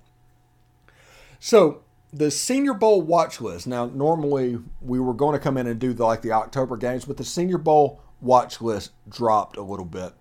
So 1.40 1.82
the 2.12 2.30
Senior 2.30 2.74
Bowl 2.74 3.02
watch 3.02 3.40
list. 3.40 3.66
Now, 3.66 3.86
normally 3.86 4.58
we 4.80 5.00
were 5.00 5.14
going 5.14 5.32
to 5.32 5.40
come 5.40 5.56
in 5.56 5.66
and 5.66 5.80
do 5.80 5.92
the, 5.92 6.04
like 6.06 6.22
the 6.22 6.32
October 6.32 6.76
games, 6.76 7.04
but 7.04 7.16
the 7.16 7.24
Senior 7.24 7.58
Bowl 7.58 8.00
watch 8.20 8.60
list 8.60 8.92
dropped 9.08 9.56
a 9.56 9.62
little 9.62 9.84
bit. 9.84 10.12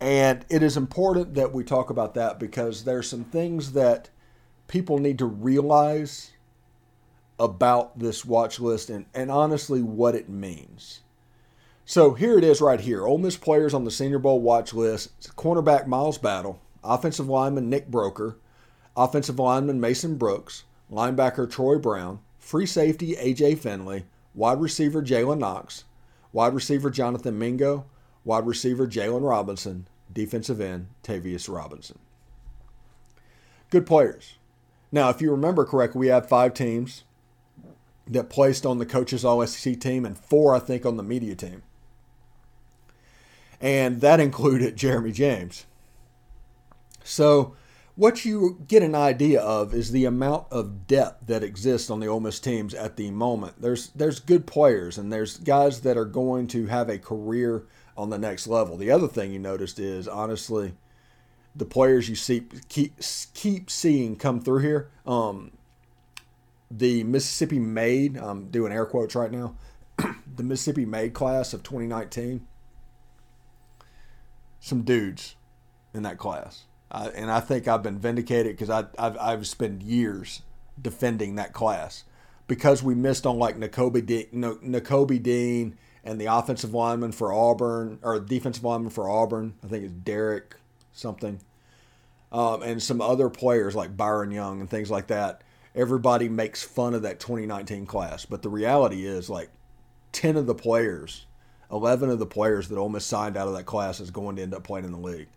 And 0.00 0.44
it 0.50 0.62
is 0.62 0.76
important 0.76 1.34
that 1.34 1.52
we 1.52 1.64
talk 1.64 1.88
about 1.88 2.14
that 2.14 2.38
because 2.38 2.84
there's 2.84 3.08
some 3.08 3.24
things 3.24 3.72
that 3.72 4.10
people 4.68 4.98
need 4.98 5.18
to 5.18 5.24
realize 5.24 6.32
about 7.38 7.98
this 7.98 8.24
watch 8.24 8.60
list 8.60 8.90
and, 8.90 9.06
and 9.14 9.30
honestly 9.30 9.82
what 9.82 10.14
it 10.14 10.28
means. 10.28 11.00
So 11.84 12.14
here 12.14 12.38
it 12.38 12.44
is 12.44 12.60
right 12.60 12.80
here. 12.80 13.04
Ole 13.04 13.18
Miss 13.18 13.36
players 13.36 13.74
on 13.74 13.84
the 13.84 13.90
Senior 13.90 14.18
Bowl 14.18 14.40
watch 14.40 14.72
list. 14.72 15.34
Cornerback 15.36 15.86
Miles 15.86 16.16
Battle, 16.16 16.60
offensive 16.82 17.28
lineman 17.28 17.68
Nick 17.68 17.90
Broeker, 17.90 18.36
offensive 18.96 19.38
lineman 19.38 19.80
Mason 19.80 20.16
Brooks, 20.16 20.64
linebacker 20.90 21.50
Troy 21.50 21.78
Brown, 21.78 22.20
free 22.38 22.66
safety 22.66 23.16
AJ 23.16 23.58
Finley, 23.58 24.04
wide 24.34 24.60
receiver 24.60 25.02
Jalen 25.02 25.38
Knox, 25.38 25.84
wide 26.32 26.54
receiver 26.54 26.90
Jonathan 26.90 27.38
Mingo, 27.38 27.84
wide 28.24 28.46
receiver 28.46 28.86
Jaylon 28.86 29.28
Robinson, 29.28 29.86
defensive 30.12 30.60
end 30.60 30.88
Tavius 31.02 31.52
Robinson. 31.52 31.98
Good 33.68 33.86
players. 33.86 34.36
Now, 34.90 35.10
if 35.10 35.20
you 35.20 35.30
remember 35.30 35.64
correctly, 35.64 35.98
we 35.98 36.06
have 36.06 36.28
five 36.28 36.54
teams 36.54 37.04
that 38.06 38.30
placed 38.30 38.66
on 38.66 38.78
the 38.78 38.86
coaches 38.86 39.24
all 39.24 39.46
SEC 39.46 39.80
team 39.80 40.04
and 40.04 40.18
four, 40.18 40.54
I 40.54 40.58
think, 40.58 40.84
on 40.84 40.96
the 40.96 41.02
media 41.02 41.34
team. 41.34 41.62
And 43.60 44.00
that 44.00 44.20
included 44.20 44.76
Jeremy 44.76 45.12
James. 45.12 45.66
So, 47.02 47.54
what 47.96 48.24
you 48.24 48.58
get 48.66 48.82
an 48.82 48.94
idea 48.94 49.40
of 49.40 49.72
is 49.72 49.92
the 49.92 50.04
amount 50.04 50.46
of 50.50 50.86
depth 50.88 51.28
that 51.28 51.44
exists 51.44 51.90
on 51.90 52.00
the 52.00 52.08
Ole 52.08 52.18
Miss 52.18 52.40
teams 52.40 52.74
at 52.74 52.96
the 52.96 53.10
moment. 53.10 53.60
There's 53.60 53.88
there's 53.90 54.18
good 54.18 54.46
players 54.46 54.98
and 54.98 55.12
there's 55.12 55.38
guys 55.38 55.82
that 55.82 55.96
are 55.96 56.04
going 56.04 56.48
to 56.48 56.66
have 56.66 56.88
a 56.88 56.98
career 56.98 57.66
on 57.96 58.10
the 58.10 58.18
next 58.18 58.48
level. 58.48 58.76
The 58.76 58.90
other 58.90 59.06
thing 59.06 59.32
you 59.32 59.38
noticed 59.38 59.78
is 59.78 60.08
honestly 60.08 60.74
the 61.54 61.64
players 61.64 62.08
you 62.08 62.16
see 62.16 62.44
keep 62.68 62.94
keep 63.32 63.70
seeing 63.70 64.16
come 64.16 64.40
through 64.40 64.60
here. 64.60 64.90
Um, 65.06 65.52
the 66.76 67.04
Mississippi 67.04 67.58
Made, 67.58 68.16
I'm 68.16 68.50
doing 68.50 68.72
air 68.72 68.86
quotes 68.86 69.14
right 69.14 69.30
now, 69.30 69.54
the 70.36 70.42
Mississippi 70.42 70.84
Made 70.84 71.14
class 71.14 71.52
of 71.54 71.62
2019. 71.62 72.46
Some 74.60 74.82
dudes 74.82 75.36
in 75.92 76.02
that 76.02 76.18
class. 76.18 76.64
And 76.90 77.30
I 77.30 77.40
think 77.40 77.66
I've 77.66 77.82
been 77.82 77.98
vindicated 77.98 78.56
because 78.56 78.70
I've, 78.70 78.88
I've 78.98 79.46
spent 79.46 79.82
years 79.82 80.42
defending 80.80 81.36
that 81.36 81.52
class 81.52 82.04
because 82.46 82.82
we 82.82 82.94
missed 82.94 83.26
on 83.26 83.38
like 83.38 83.58
Nakobe 83.58 84.04
Dean, 84.04 84.26
Nakobe 84.32 85.22
Dean 85.22 85.76
and 86.04 86.20
the 86.20 86.26
offensive 86.26 86.72
lineman 86.72 87.12
for 87.12 87.32
Auburn 87.32 87.98
or 88.02 88.20
defensive 88.20 88.64
lineman 88.64 88.90
for 88.90 89.08
Auburn. 89.08 89.54
I 89.64 89.68
think 89.68 89.84
it's 89.84 89.92
Derek 89.92 90.56
something. 90.92 91.40
Um, 92.30 92.62
and 92.62 92.82
some 92.82 93.00
other 93.00 93.28
players 93.28 93.74
like 93.74 93.96
Byron 93.96 94.30
Young 94.30 94.60
and 94.60 94.68
things 94.68 94.90
like 94.90 95.08
that. 95.08 95.42
Everybody 95.74 96.28
makes 96.28 96.62
fun 96.62 96.94
of 96.94 97.02
that 97.02 97.18
2019 97.18 97.86
class, 97.86 98.24
but 98.24 98.42
the 98.42 98.48
reality 98.48 99.06
is 99.06 99.28
like 99.28 99.50
10 100.12 100.36
of 100.36 100.46
the 100.46 100.54
players, 100.54 101.26
11 101.70 102.10
of 102.10 102.18
the 102.18 102.26
players 102.26 102.68
that 102.68 102.78
Ole 102.78 102.88
Miss 102.88 103.04
signed 103.04 103.36
out 103.36 103.48
of 103.48 103.54
that 103.54 103.66
class 103.66 103.98
is 103.98 104.10
going 104.10 104.36
to 104.36 104.42
end 104.42 104.54
up 104.54 104.62
playing 104.62 104.84
in 104.84 104.92
the 104.92 104.98
league. 104.98 105.28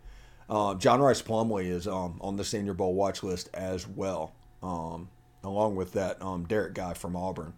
Uh, 0.50 0.75
John 0.75 1.01
Rice 1.01 1.22
Plumlee 1.22 1.65
is 1.65 1.88
um, 1.88 2.20
on 2.22 2.38
the 2.38 2.46
Senior 2.46 2.74
Bowl 2.74 2.94
watch 2.94 3.24
list 3.24 3.50
as 3.53 3.88
well, 3.88 4.34
um, 4.63 5.10
along 5.44 5.75
with 5.75 5.94
that 5.94 6.22
um, 6.22 6.46
Derek 6.46 6.74
guy 6.74 6.94
from 6.94 7.15
Auburn 7.15 7.53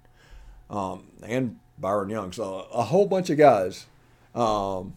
um, 0.70 1.04
and 1.22 1.60
Byron 1.78 2.10
Young. 2.10 2.32
So 2.32 2.68
a 2.74 2.84
whole 2.84 3.06
bunch 3.06 3.30
of 3.30 3.38
guys 3.38 3.86
um, 4.34 4.96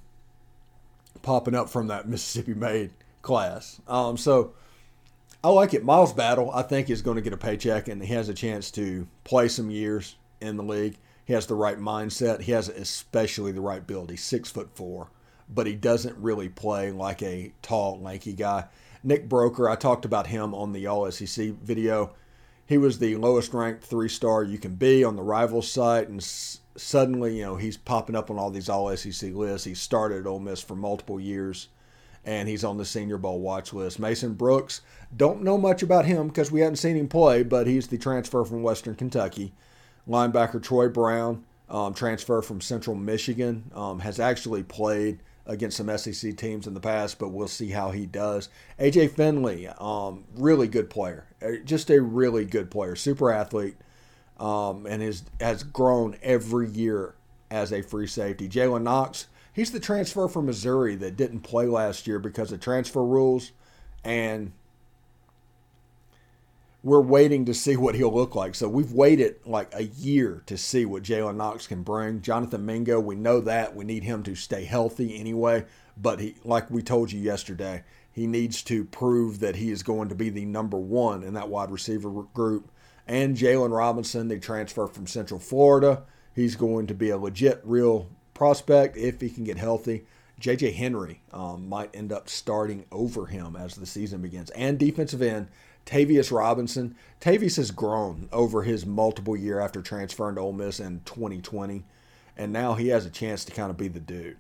popping 1.23 1.55
up 1.55 1.69
from 1.69 1.89
that 1.89 2.09
Mississippi 2.09 2.55
made 2.55 2.91
class. 3.23 3.81
Um, 3.87 4.17
so 4.17 4.55
I 5.45 5.49
like 5.49 5.75
it. 5.75 5.85
Miles 5.85 6.13
Battle, 6.13 6.51
I 6.53 6.63
think, 6.63 6.89
is 6.89 7.03
going 7.03 7.17
to 7.17 7.23
get 7.23 7.33
a 7.33 7.37
paycheck 7.37 7.89
and 7.89 8.03
he 8.03 8.15
has 8.15 8.29
a 8.29 8.35
chance 8.35 8.71
to 8.73 9.09
play 9.25 9.49
some 9.49 9.71
years 9.71 10.17
in 10.41 10.57
the 10.57 10.63
league. 10.63 10.99
He 11.25 11.33
has 11.33 11.47
the 11.47 11.55
right 11.55 11.79
mindset. 11.79 12.43
He 12.43 12.53
has 12.53 12.69
especially 12.69 13.53
the 13.53 13.61
right 13.61 13.85
build. 13.85 14.11
He's 14.11 14.23
six 14.23 14.51
foot 14.51 14.71
four, 14.75 15.09
but 15.49 15.67
he 15.67 15.75
doesn't 15.75 16.17
really 16.19 16.49
play 16.49 16.93
like 16.93 17.23
a 17.23 17.53
tall, 17.61 18.01
lanky 18.01 18.33
guy. 18.35 18.67
Nick 19.05 19.29
Broeker, 19.29 19.71
I 19.71 19.75
talked 19.75 20.05
about 20.05 20.29
him 20.29 20.55
on 20.55 20.73
the 20.73 20.87
All 20.87 21.11
SEC 21.11 21.51
video. 21.55 22.15
He 22.67 22.79
was 22.79 22.99
the 22.99 23.17
lowest 23.17 23.53
ranked 23.53 23.85
three 23.85 24.09
star 24.09 24.45
you 24.45 24.59
can 24.59 24.77
be 24.77 25.03
on 25.03 25.17
the 25.17 25.23
Rivals 25.23 25.69
site, 25.71 26.09
and 26.09 26.21
s- 26.21 26.61
suddenly, 26.77 27.39
you 27.39 27.43
know, 27.45 27.57
he's 27.57 27.77
popping 27.77 28.15
up 28.15 28.31
on 28.31 28.39
all 28.39 28.51
these 28.51 28.69
All 28.69 28.97
SEC 28.97 29.33
lists. 29.33 29.67
He 29.67 29.75
started 29.75 30.21
at 30.21 30.27
Ole 30.27 30.39
Miss 30.39 30.61
for 30.63 30.77
multiple 30.77 31.19
years, 31.19 31.69
and 32.25 32.49
he's 32.49 32.65
on 32.65 32.79
the 32.79 32.85
Senior 32.85 33.19
Bowl 33.19 33.41
watch 33.41 33.73
list. 33.73 33.99
Mason 33.99 34.35
Brooks, 34.35 34.81
don't 35.17 35.43
know 35.43 35.59
much 35.59 35.83
about 35.83 36.05
him 36.05 36.29
because 36.29 36.51
we 36.51 36.61
haven't 36.61 36.77
seen 36.77 36.97
him 36.97 37.09
play, 37.09 37.43
but 37.43 37.67
he's 37.67 37.89
the 37.89 37.99
transfer 37.99 38.45
from 38.45 38.63
Western 38.63 38.95
Kentucky. 38.95 39.53
Linebacker 40.09 40.63
Troy 40.63 40.89
Brown, 40.89 41.45
um, 41.69 41.95
transfer 41.95 42.43
from 42.43 42.61
Central 42.61 42.97
Michigan, 42.97 43.71
um, 43.75 44.01
has 44.01 44.21
actually 44.21 44.63
played 44.63 45.21
against 45.47 45.77
some 45.77 45.97
SEC 45.97 46.37
teams 46.37 46.67
in 46.67 46.75
the 46.75 46.81
past, 46.81 47.19
but 47.19 47.29
we'll 47.29 47.49
see 47.49 47.71
how 47.71 47.91
he 47.91 48.07
does. 48.07 48.49
AJ 48.79 49.11
Finley, 49.13 49.67
um, 49.79 50.25
really 50.37 50.69
good 50.69 50.89
player, 50.89 51.27
just 51.65 51.91
a 51.91 52.01
really 52.01 52.45
good 52.45 52.71
player, 52.71 52.95
super 52.95 53.33
athlete, 53.33 53.77
um, 54.39 54.87
and 54.87 55.03
has 55.41 55.63
grown 55.65 56.17
every 56.23 56.69
year 56.69 57.15
as 57.51 57.73
a 57.73 57.83
free 57.83 58.07
safety. 58.07 58.49
Jalen 58.49 58.83
Knox, 58.83 59.27
he's 59.53 59.71
the 59.71 59.81
transfer 59.81 60.29
from 60.29 60.47
Missouri 60.47 60.97
that 60.97 61.17
didn't 61.17 61.41
play 61.41 61.67
last 61.67 62.07
year 62.07 62.19
because 62.19 62.53
of 62.53 62.61
transfer 62.61 63.05
rules, 63.05 63.53
and 64.05 64.53
we're 66.83 67.01
waiting 67.01 67.45
to 67.45 67.55
see 67.55 67.77
what 67.79 67.95
he'll 67.95 68.15
look 68.15 68.35
like. 68.35 68.55
So 68.55 68.69
we've 68.69 68.93
waited 68.93 69.37
like 69.47 69.73
a 69.75 69.85
year 69.85 70.43
to 70.47 70.57
see 70.57 70.85
what 70.85 71.03
Jalen 71.03 71.37
Knox 71.37 71.67
can 71.67 71.83
bring. 71.83 72.21
Jonathan 72.21 72.67
Mingo, 72.67 72.99
we 73.01 73.15
know 73.15 73.41
that. 73.41 73.75
We 73.75 73.85
need 73.85 74.05
him 74.05 74.23
to 74.25 74.35
stay 74.35 74.65
healthy 74.65 75.19
anyway. 75.19 75.65
But 75.97 76.21
he, 76.21 76.37
like 76.45 76.71
we 76.71 76.83
told 76.83 77.13
you 77.13 77.21
yesterday, 77.21 77.85
he 78.11 78.27
needs 78.27 78.63
to 78.63 78.85
prove 78.85 79.41
that 79.41 79.57
he 79.57 79.71
is 79.71 79.83
going 79.83 80.09
to 80.09 80.15
be 80.15 80.31
the 80.31 80.45
number 80.45 80.79
one 80.79 81.23
in 81.23 81.35
that 81.35 81.49
wide 81.49 81.71
receiver 81.71 82.11
group. 82.35 82.71
And 83.07 83.37
Jaylon 83.37 83.77
Robinson, 83.77 84.29
the 84.29 84.39
transfer 84.39 84.87
from 84.87 85.07
Central 85.07 85.41
Florida, 85.41 86.05
he's 86.35 86.57
going 86.57 86.87
to 86.87 86.95
be 86.95 87.11
a 87.11 87.19
legit, 87.19 87.61
real 87.65 88.09
prospect 88.35 88.97
if 88.97 89.21
he 89.21 89.31
can 89.31 89.45
get 89.45 89.59
healthy. 89.59 90.05
JJ 90.41 90.75
Henry 90.75 91.21
um, 91.33 91.69
might 91.69 91.95
end 91.95 92.13
up 92.13 92.29
starting 92.29 92.85
over 92.91 93.27
him 93.27 93.55
as 93.57 93.77
the 93.77 93.87
season 93.87 94.21
begins. 94.21 94.51
And 94.51 94.79
defensive 94.79 95.23
end, 95.23 95.49
Tavius 95.87 96.33
Robinson. 96.33 96.97
Tavius 97.21 97.57
has 97.57 97.71
grown 97.71 98.29
over 98.33 98.63
his 98.63 98.85
multiple 98.85 99.37
year 99.37 99.61
after 99.61 99.81
transferring 99.81 100.35
to 100.37 100.41
Ole 100.41 100.53
Miss 100.53 100.81
in 100.81 101.01
2020, 101.05 101.85
and 102.37 102.53
now 102.53 102.75
he 102.75 102.89
has 102.89 103.07
a 103.07 103.11
chance 103.11 103.45
to 103.45 103.53
kind 103.53 103.71
of 103.71 103.77
be 103.77 103.89
the 103.89 104.01
dude. 104.01 104.37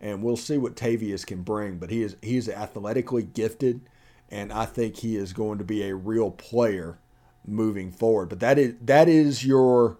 And 0.00 0.22
we'll 0.22 0.36
see 0.36 0.58
what 0.58 0.74
Tavius 0.74 1.24
can 1.24 1.42
bring, 1.42 1.78
but 1.78 1.90
he 1.90 2.02
is 2.02 2.16
he's 2.22 2.48
athletically 2.48 3.22
gifted, 3.22 3.82
and 4.30 4.52
I 4.52 4.64
think 4.64 4.96
he 4.96 5.16
is 5.16 5.32
going 5.32 5.58
to 5.58 5.64
be 5.64 5.82
a 5.82 5.94
real 5.94 6.30
player 6.30 6.98
moving 7.46 7.92
forward. 7.92 8.28
But 8.28 8.40
that 8.40 8.58
is 8.58 8.74
that 8.82 9.08
is 9.08 9.44
your 9.44 9.98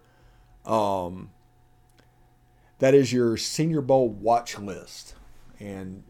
um 0.65 1.31
that 2.83 2.97
is 2.97 3.13
your 3.13 3.37
Senior 3.37 3.81
Bowl 3.81 4.09
watch 4.09 4.59
list, 4.59 5.15
and 5.61 6.03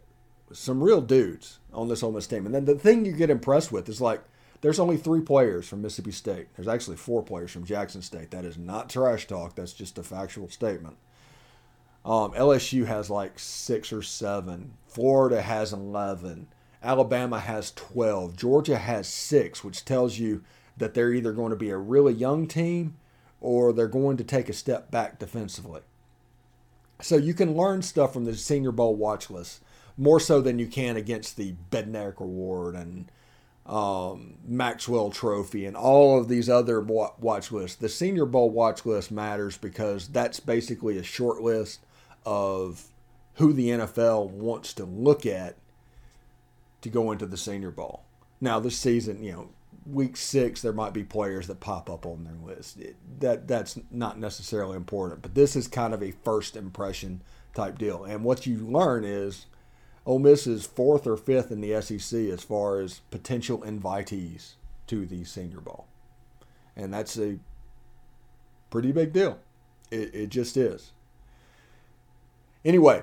some 0.53 0.83
real 0.83 1.03
dudes 1.03 1.59
on 1.71 1.89
this 1.89 2.03
Ole 2.03 2.13
Miss 2.13 2.27
team. 2.27 2.47
And 2.47 2.55
then 2.55 2.65
the 2.65 2.75
thing 2.75 3.05
you 3.05 3.13
get 3.13 3.29
impressed 3.29 3.71
with 3.71 3.91
is 3.91 4.01
like 4.01 4.23
there's 4.63 4.81
only 4.81 4.97
three 4.97 5.21
players 5.21 5.69
from 5.69 5.83
Mississippi 5.83 6.13
State. 6.13 6.47
There's 6.57 6.69
actually 6.69 6.97
four 6.97 7.23
players 7.23 7.51
from 7.51 7.67
Jackson 7.67 8.01
State. 8.01 8.31
That 8.31 8.47
is 8.47 8.57
not 8.57 8.89
trash 8.89 9.27
talk. 9.27 9.55
That's 9.55 9.75
just 9.75 9.99
a 9.99 10.03
factual 10.03 10.49
statement. 10.49 10.97
Um, 12.07 12.33
LSU 12.33 12.87
has 12.87 13.11
like 13.11 13.39
six 13.39 13.93
or 13.93 14.01
seven. 14.01 14.73
Florida 14.87 15.43
has 15.43 15.75
11. 15.75 16.49
Alabama 16.83 17.39
has 17.39 17.73
12. 17.73 18.35
Georgia 18.35 18.79
has 18.79 19.07
six, 19.07 19.63
which 19.63 19.85
tells 19.85 20.19
you 20.19 20.43
that 20.79 20.95
they're 20.95 21.13
either 21.13 21.33
going 21.33 21.51
to 21.51 21.57
be 21.57 21.69
a 21.69 21.77
really 21.77 22.15
young 22.15 22.49
team 22.49 22.97
or 23.43 23.75
they're 23.75 23.89
going 23.89 24.17
to 24.17 24.25
take 24.25 24.49
a 24.49 24.55
step 24.55 24.91
back 24.91 25.19
defensively. 25.19 25.83
So 27.03 27.17
you 27.17 27.35
can 27.35 27.57
learn 27.57 27.83
stuff 27.83 28.12
from 28.12 28.25
the 28.25 28.35
Senior 28.35 28.73
Bowl 28.73 28.95
watch 28.95 29.29
list 29.29 29.61
more 29.97 30.21
so 30.21 30.41
than 30.41 30.59
you 30.59 30.67
can 30.67 30.97
against 30.97 31.37
the 31.37 31.55
Bednarik 31.71 32.19
Award 32.19 32.75
and 32.75 33.11
um, 33.67 34.35
Maxwell 34.45 35.11
Trophy, 35.11 35.67
and 35.67 35.77
all 35.77 36.19
of 36.19 36.29
these 36.29 36.49
other 36.49 36.81
watch 36.81 37.53
lists. 37.53 37.77
The 37.77 37.88
Senior 37.88 38.27
Bowl 38.27 38.51
watch 38.51 38.85
list 38.85 39.12
matters 39.12 39.57
because 39.57 40.09
that's 40.09 40.41
basically 40.41 40.99
a 40.99 41.03
short 41.03 41.41
list 41.41 41.81
of 42.27 42.85
who 43.35 43.53
the 43.53 43.69
NFL 43.69 44.31
wants 44.31 44.75
to 44.75 44.85
look 44.85 45.27
at 45.27 45.57
to 46.81 46.88
go 46.88 47.12
into 47.12 47.27
the 47.27 47.37
Senior 47.37 47.71
Bowl. 47.71 48.03
Now, 48.41 48.59
this 48.59 48.77
season, 48.77 49.23
you 49.23 49.33
know, 49.33 49.49
week 49.87 50.17
six, 50.17 50.63
there 50.63 50.73
might 50.73 50.93
be 50.93 51.05
players 51.05 51.47
that 51.47 51.61
pop 51.61 51.91
up 51.91 52.07
on 52.07 52.25
their 52.25 52.55
list. 52.55 52.79
It, 52.79 52.97
that 53.21 53.49
that's 53.49 53.79
not 53.91 54.19
necessarily 54.19 54.77
important, 54.77 55.23
but 55.23 55.35
this 55.35 55.57
is 55.57 55.69
kind 55.69 55.95
of 55.95 56.03
a 56.03 56.13
first 56.25 56.57
impression 56.57 57.23
type 57.55 57.79
deal. 57.79 58.05
And 58.05 58.25
what 58.25 58.47
you 58.47 58.59
learn 58.59 59.05
is 59.05 59.47
Ole 60.05 60.19
Miss 60.19 60.47
is 60.47 60.67
fourth 60.67 61.07
or 61.07 61.17
fifth 61.17 61.51
in 61.51 61.61
the 61.61 61.81
SEC 61.81 62.19
as 62.21 62.43
far 62.43 62.81
as 62.81 63.01
potential 63.11 63.59
invitees 63.61 64.55
to 64.89 65.07
the 65.07 65.25
Senior 65.25 65.61
Bowl. 65.61 65.87
And 66.77 66.93
that's 66.93 67.19
a 67.19 67.39
pretty 68.71 68.93
big 68.93 69.13
deal. 69.13 69.39
It, 69.91 70.15
it 70.15 70.29
just 70.31 70.57
is. 70.57 70.93
Anyway, 72.65 73.03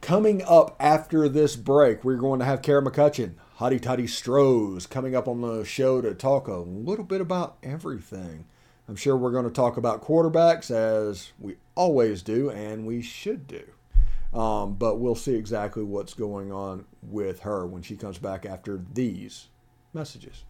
coming 0.00 0.42
up 0.42 0.74
after 0.80 1.28
this 1.28 1.56
break, 1.56 2.02
we're 2.04 2.16
going 2.16 2.40
to 2.40 2.46
have 2.46 2.62
Kara 2.62 2.82
McCutcheon, 2.82 3.34
Hottie 3.60 3.78
Toddy 3.78 4.04
Strohs, 4.04 4.88
coming 4.88 5.14
up 5.14 5.28
on 5.28 5.42
the 5.42 5.64
show 5.66 6.00
to 6.00 6.14
talk 6.14 6.48
a 6.48 6.54
little 6.54 7.04
bit 7.04 7.20
about 7.20 7.58
everything. 7.62 8.46
I'm 8.88 8.96
sure 8.96 9.18
we're 9.18 9.32
going 9.32 9.44
to 9.44 9.50
talk 9.50 9.76
about 9.76 10.02
quarterbacks 10.02 10.70
as 10.70 11.32
we 11.38 11.56
always 11.74 12.22
do 12.22 12.48
and 12.48 12.86
we 12.86 13.02
should 13.02 13.46
do. 13.46 13.62
Um, 14.32 14.76
but 14.76 14.96
we'll 14.96 15.14
see 15.14 15.34
exactly 15.34 15.82
what's 15.82 16.14
going 16.14 16.50
on 16.50 16.86
with 17.02 17.40
her 17.40 17.66
when 17.66 17.82
she 17.82 17.96
comes 17.96 18.16
back 18.16 18.46
after 18.46 18.82
these 18.94 19.48
messages. 19.92 20.44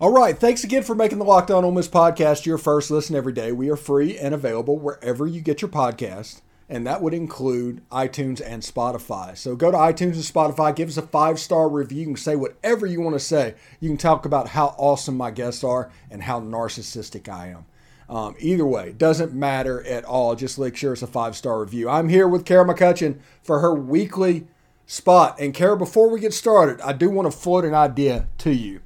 All 0.00 0.12
right. 0.12 0.38
Thanks 0.38 0.62
again 0.62 0.84
for 0.84 0.94
making 0.94 1.18
the 1.18 1.24
Locked 1.24 1.50
On 1.50 1.64
Ole 1.64 1.72
Miss 1.72 1.88
podcast 1.88 2.46
your 2.46 2.58
first 2.58 2.92
listen 2.92 3.16
every 3.16 3.32
day. 3.32 3.50
We 3.50 3.70
are 3.70 3.76
free 3.76 4.16
and 4.16 4.32
available 4.32 4.78
wherever 4.78 5.26
you 5.26 5.40
get 5.40 5.62
your 5.62 5.68
podcast, 5.68 6.42
and 6.70 6.86
that 6.86 7.02
would 7.02 7.12
include 7.12 7.82
iTunes 7.90 8.40
and 8.40 8.62
Spotify. 8.62 9.36
So 9.36 9.56
go 9.56 9.72
to 9.72 9.76
iTunes 9.76 10.14
and 10.14 10.22
Spotify, 10.22 10.74
give 10.74 10.88
us 10.88 10.96
a 10.96 11.02
five 11.02 11.40
star 11.40 11.68
review. 11.68 11.98
You 11.98 12.06
can 12.06 12.16
say 12.16 12.36
whatever 12.36 12.86
you 12.86 13.00
want 13.00 13.16
to 13.16 13.20
say. 13.20 13.56
You 13.80 13.90
can 13.90 13.98
talk 13.98 14.24
about 14.24 14.48
how 14.48 14.76
awesome 14.78 15.16
my 15.16 15.32
guests 15.32 15.64
are 15.64 15.90
and 16.10 16.22
how 16.22 16.40
narcissistic 16.40 17.28
I 17.28 17.48
am. 17.48 17.66
Um, 18.08 18.36
either 18.38 18.64
way, 18.64 18.92
doesn't 18.92 19.32
matter 19.32 19.84
at 19.84 20.04
all. 20.04 20.36
Just 20.36 20.58
make 20.58 20.76
sure 20.76 20.92
it's 20.92 21.02
a 21.02 21.08
five 21.08 21.36
star 21.36 21.60
review. 21.60 21.88
I'm 21.88 22.08
here 22.08 22.28
with 22.28 22.44
Kara 22.44 22.64
McCutcheon 22.64 23.18
for 23.42 23.58
her 23.58 23.74
weekly 23.74 24.46
spot. 24.86 25.40
And 25.40 25.52
Kara, 25.52 25.76
before 25.76 26.08
we 26.08 26.20
get 26.20 26.32
started, 26.32 26.80
I 26.82 26.92
do 26.92 27.10
want 27.10 27.30
to 27.30 27.36
float 27.36 27.64
an 27.64 27.74
idea 27.74 28.28
to 28.38 28.54
you 28.54 28.80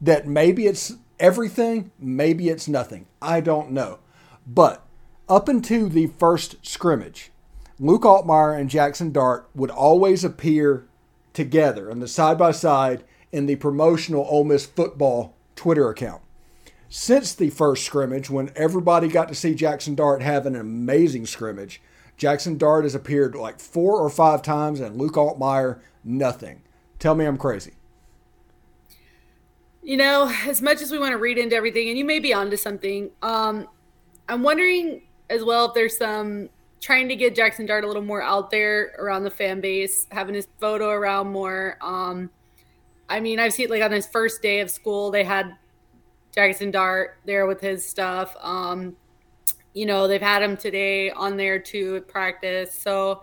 that 0.00 0.26
maybe 0.26 0.66
it's 0.66 0.94
everything, 1.20 1.92
maybe 1.96 2.48
it's 2.48 2.66
nothing. 2.66 3.06
I 3.22 3.40
don't 3.40 3.70
know. 3.70 4.00
But 4.46 4.84
up 5.30 5.48
until 5.48 5.88
the 5.88 6.08
first 6.08 6.56
scrimmage, 6.66 7.30
Luke 7.78 8.02
Altmyer 8.02 8.58
and 8.58 8.68
Jackson 8.68 9.12
Dart 9.12 9.48
would 9.54 9.70
always 9.70 10.24
appear 10.24 10.86
together 11.32 11.90
on 11.90 12.00
the 12.00 12.08
side 12.08 12.36
by 12.36 12.50
side 12.50 13.04
in 13.30 13.46
the 13.46 13.56
promotional 13.56 14.26
Ole 14.28 14.44
Miss 14.44 14.66
football 14.66 15.34
Twitter 15.54 15.88
account 15.88 16.20
since 16.88 17.32
the 17.32 17.50
first 17.50 17.86
scrimmage 17.86 18.28
when 18.28 18.50
everybody 18.56 19.06
got 19.06 19.28
to 19.28 19.34
see 19.34 19.54
Jackson 19.54 19.94
Dart 19.94 20.20
have 20.20 20.44
an 20.44 20.56
amazing 20.56 21.24
scrimmage. 21.24 21.80
Jackson 22.16 22.58
Dart 22.58 22.82
has 22.82 22.96
appeared 22.96 23.36
like 23.36 23.60
four 23.60 24.00
or 24.00 24.10
five 24.10 24.42
times, 24.42 24.80
and 24.80 24.96
Luke 24.96 25.14
Altmyer, 25.14 25.78
nothing. 26.02 26.62
Tell 26.98 27.14
me 27.14 27.24
I'm 27.24 27.38
crazy. 27.38 27.74
You 29.82 29.96
know, 29.96 30.30
as 30.46 30.60
much 30.60 30.82
as 30.82 30.90
we 30.90 30.98
want 30.98 31.12
to 31.12 31.18
read 31.18 31.38
into 31.38 31.54
everything, 31.54 31.88
and 31.88 31.96
you 31.96 32.04
may 32.04 32.18
be 32.18 32.34
onto 32.34 32.56
something, 32.56 33.10
um, 33.22 33.68
I'm 34.28 34.42
wondering 34.42 35.02
as 35.30 35.44
well 35.44 35.66
if 35.66 35.74
there's 35.74 35.96
some 35.96 36.50
trying 36.80 37.08
to 37.08 37.16
get 37.16 37.34
Jackson 37.34 37.66
Dart 37.66 37.84
a 37.84 37.86
little 37.86 38.02
more 38.02 38.22
out 38.22 38.50
there 38.50 38.94
around 38.98 39.24
the 39.24 39.30
fan 39.30 39.60
base, 39.60 40.06
having 40.10 40.34
his 40.34 40.48
photo 40.58 40.90
around 40.90 41.28
more. 41.28 41.76
Um, 41.80 42.30
I 43.08 43.20
mean, 43.20 43.38
I've 43.38 43.52
seen 43.52 43.68
like 43.68 43.82
on 43.82 43.92
his 43.92 44.06
first 44.06 44.42
day 44.42 44.60
of 44.60 44.70
school, 44.70 45.10
they 45.10 45.24
had 45.24 45.56
Jackson 46.34 46.70
Dart 46.70 47.18
there 47.24 47.46
with 47.46 47.60
his 47.60 47.86
stuff. 47.86 48.36
Um, 48.40 48.96
you 49.74 49.86
know, 49.86 50.08
they've 50.08 50.20
had 50.20 50.42
him 50.42 50.56
today 50.56 51.10
on 51.10 51.36
there 51.36 51.58
too 51.58 51.96
at 51.96 52.08
practice. 52.08 52.72
So, 52.72 53.22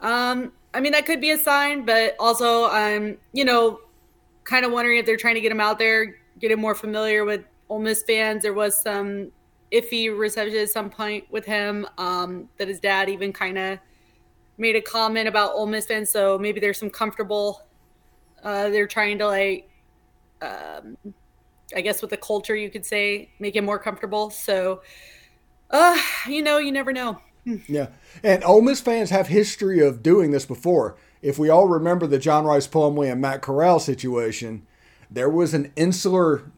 um, 0.00 0.52
I 0.72 0.80
mean, 0.80 0.92
that 0.92 1.06
could 1.06 1.20
be 1.20 1.30
a 1.30 1.38
sign, 1.38 1.84
but 1.84 2.16
also 2.18 2.66
I'm, 2.66 3.18
you 3.32 3.44
know, 3.44 3.80
kind 4.44 4.64
of 4.64 4.72
wondering 4.72 4.98
if 4.98 5.06
they're 5.06 5.16
trying 5.16 5.34
to 5.34 5.40
get 5.40 5.52
him 5.52 5.60
out 5.60 5.78
there, 5.78 6.16
get 6.38 6.50
him 6.50 6.60
more 6.60 6.74
familiar 6.74 7.24
with 7.24 7.44
Ole 7.68 7.80
Miss 7.80 8.02
fans. 8.02 8.42
There 8.42 8.54
was 8.54 8.80
some 8.80 9.30
iffy 9.72 10.16
reception 10.16 10.58
at 10.58 10.68
some 10.68 10.90
point 10.90 11.24
with 11.30 11.44
him 11.44 11.86
um, 11.98 12.48
that 12.58 12.68
his 12.68 12.80
dad 12.80 13.08
even 13.08 13.32
kind 13.32 13.58
of 13.58 13.78
made 14.58 14.76
a 14.76 14.80
comment 14.80 15.28
about 15.28 15.52
Ole 15.54 15.66
Miss 15.66 15.86
fans. 15.86 16.10
So 16.10 16.38
maybe 16.38 16.60
there's 16.60 16.78
some 16.78 16.90
comfortable. 16.90 17.62
Uh, 18.42 18.68
they're 18.68 18.86
trying 18.86 19.18
to 19.18 19.26
like, 19.26 19.70
um, 20.42 20.96
I 21.74 21.80
guess 21.80 22.00
with 22.00 22.10
the 22.10 22.16
culture, 22.16 22.56
you 22.56 22.70
could 22.70 22.84
say, 22.84 23.30
make 23.38 23.56
him 23.56 23.64
more 23.64 23.78
comfortable. 23.78 24.30
So, 24.30 24.82
uh, 25.70 25.98
you 26.26 26.42
know, 26.42 26.58
you 26.58 26.72
never 26.72 26.92
know. 26.92 27.18
Hmm. 27.44 27.56
Yeah, 27.68 27.88
and 28.22 28.44
Ole 28.44 28.60
Miss 28.60 28.80
fans 28.80 29.10
have 29.10 29.28
history 29.28 29.80
of 29.80 30.02
doing 30.02 30.30
this 30.30 30.44
before. 30.44 30.96
If 31.22 31.38
we 31.38 31.48
all 31.48 31.68
remember 31.68 32.06
the 32.06 32.18
John 32.18 32.44
Rice 32.44 32.66
Plumlee 32.66 33.10
and 33.10 33.20
Matt 33.20 33.40
Corral 33.40 33.78
situation, 33.78 34.66
there 35.10 35.28
was 35.28 35.54
an 35.54 35.72
insular 35.76 36.50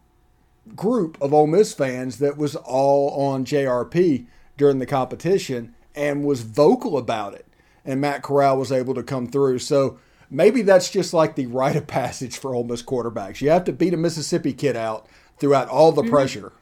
group 0.74 1.20
of 1.20 1.32
Ole 1.32 1.46
Miss 1.46 1.74
fans 1.74 2.18
that 2.18 2.36
was 2.36 2.56
all 2.56 3.10
on 3.10 3.44
JRP 3.44 4.26
during 4.56 4.78
the 4.78 4.86
competition 4.86 5.74
and 5.94 6.24
was 6.24 6.42
vocal 6.42 6.96
about 6.96 7.34
it. 7.34 7.46
And 7.84 8.00
Matt 8.00 8.22
Corral 8.22 8.58
was 8.58 8.72
able 8.72 8.94
to 8.94 9.02
come 9.02 9.26
through. 9.26 9.58
So 9.58 9.98
maybe 10.30 10.62
that's 10.62 10.90
just 10.90 11.12
like 11.12 11.34
the 11.34 11.46
rite 11.46 11.76
of 11.76 11.86
passage 11.86 12.38
for 12.38 12.54
Ole 12.54 12.64
Miss 12.64 12.82
quarterbacks. 12.82 13.40
You 13.40 13.50
have 13.50 13.64
to 13.64 13.72
beat 13.72 13.94
a 13.94 13.96
Mississippi 13.96 14.52
kid 14.52 14.76
out 14.76 15.06
throughout 15.38 15.68
all 15.68 15.92
the 15.92 16.02
mm-hmm. 16.02 16.10
pressure. 16.10 16.52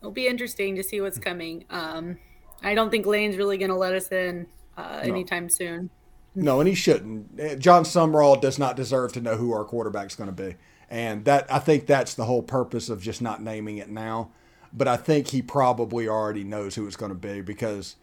It'll 0.00 0.12
be 0.12 0.26
interesting 0.26 0.74
to 0.76 0.82
see 0.82 1.00
what's 1.00 1.18
coming. 1.18 1.64
Um, 1.70 2.18
I 2.62 2.74
don't 2.74 2.90
think 2.90 3.06
Lane's 3.06 3.36
really 3.36 3.56
going 3.56 3.70
to 3.70 3.76
let 3.76 3.94
us 3.94 4.10
in 4.10 4.46
uh, 4.76 5.00
anytime 5.02 5.48
soon. 5.48 5.90
No, 6.34 6.60
and 6.60 6.68
he 6.68 6.74
shouldn't. 6.74 7.36
John 7.36 7.60
Jon 7.60 7.84
Sumrall 7.84 8.40
does 8.40 8.58
not 8.58 8.76
deserve 8.76 9.12
to 9.14 9.20
know 9.20 9.36
who 9.36 9.52
our 9.52 9.64
quarterback's 9.64 10.16
going 10.16 10.34
to 10.34 10.42
be. 10.42 10.56
And 10.88 11.24
that 11.24 11.52
I 11.52 11.58
think 11.58 11.86
that's 11.86 12.14
the 12.14 12.24
whole 12.24 12.42
purpose 12.42 12.88
of 12.88 13.02
just 13.02 13.22
not 13.22 13.42
naming 13.42 13.78
it 13.78 13.90
now. 13.90 14.30
But 14.72 14.88
I 14.88 14.96
think 14.96 15.28
he 15.28 15.42
probably 15.42 16.08
already 16.08 16.44
knows 16.44 16.74
who 16.74 16.86
it's 16.86 16.96
going 16.96 17.12
to 17.12 17.18
be 17.18 17.42
because 17.42 17.96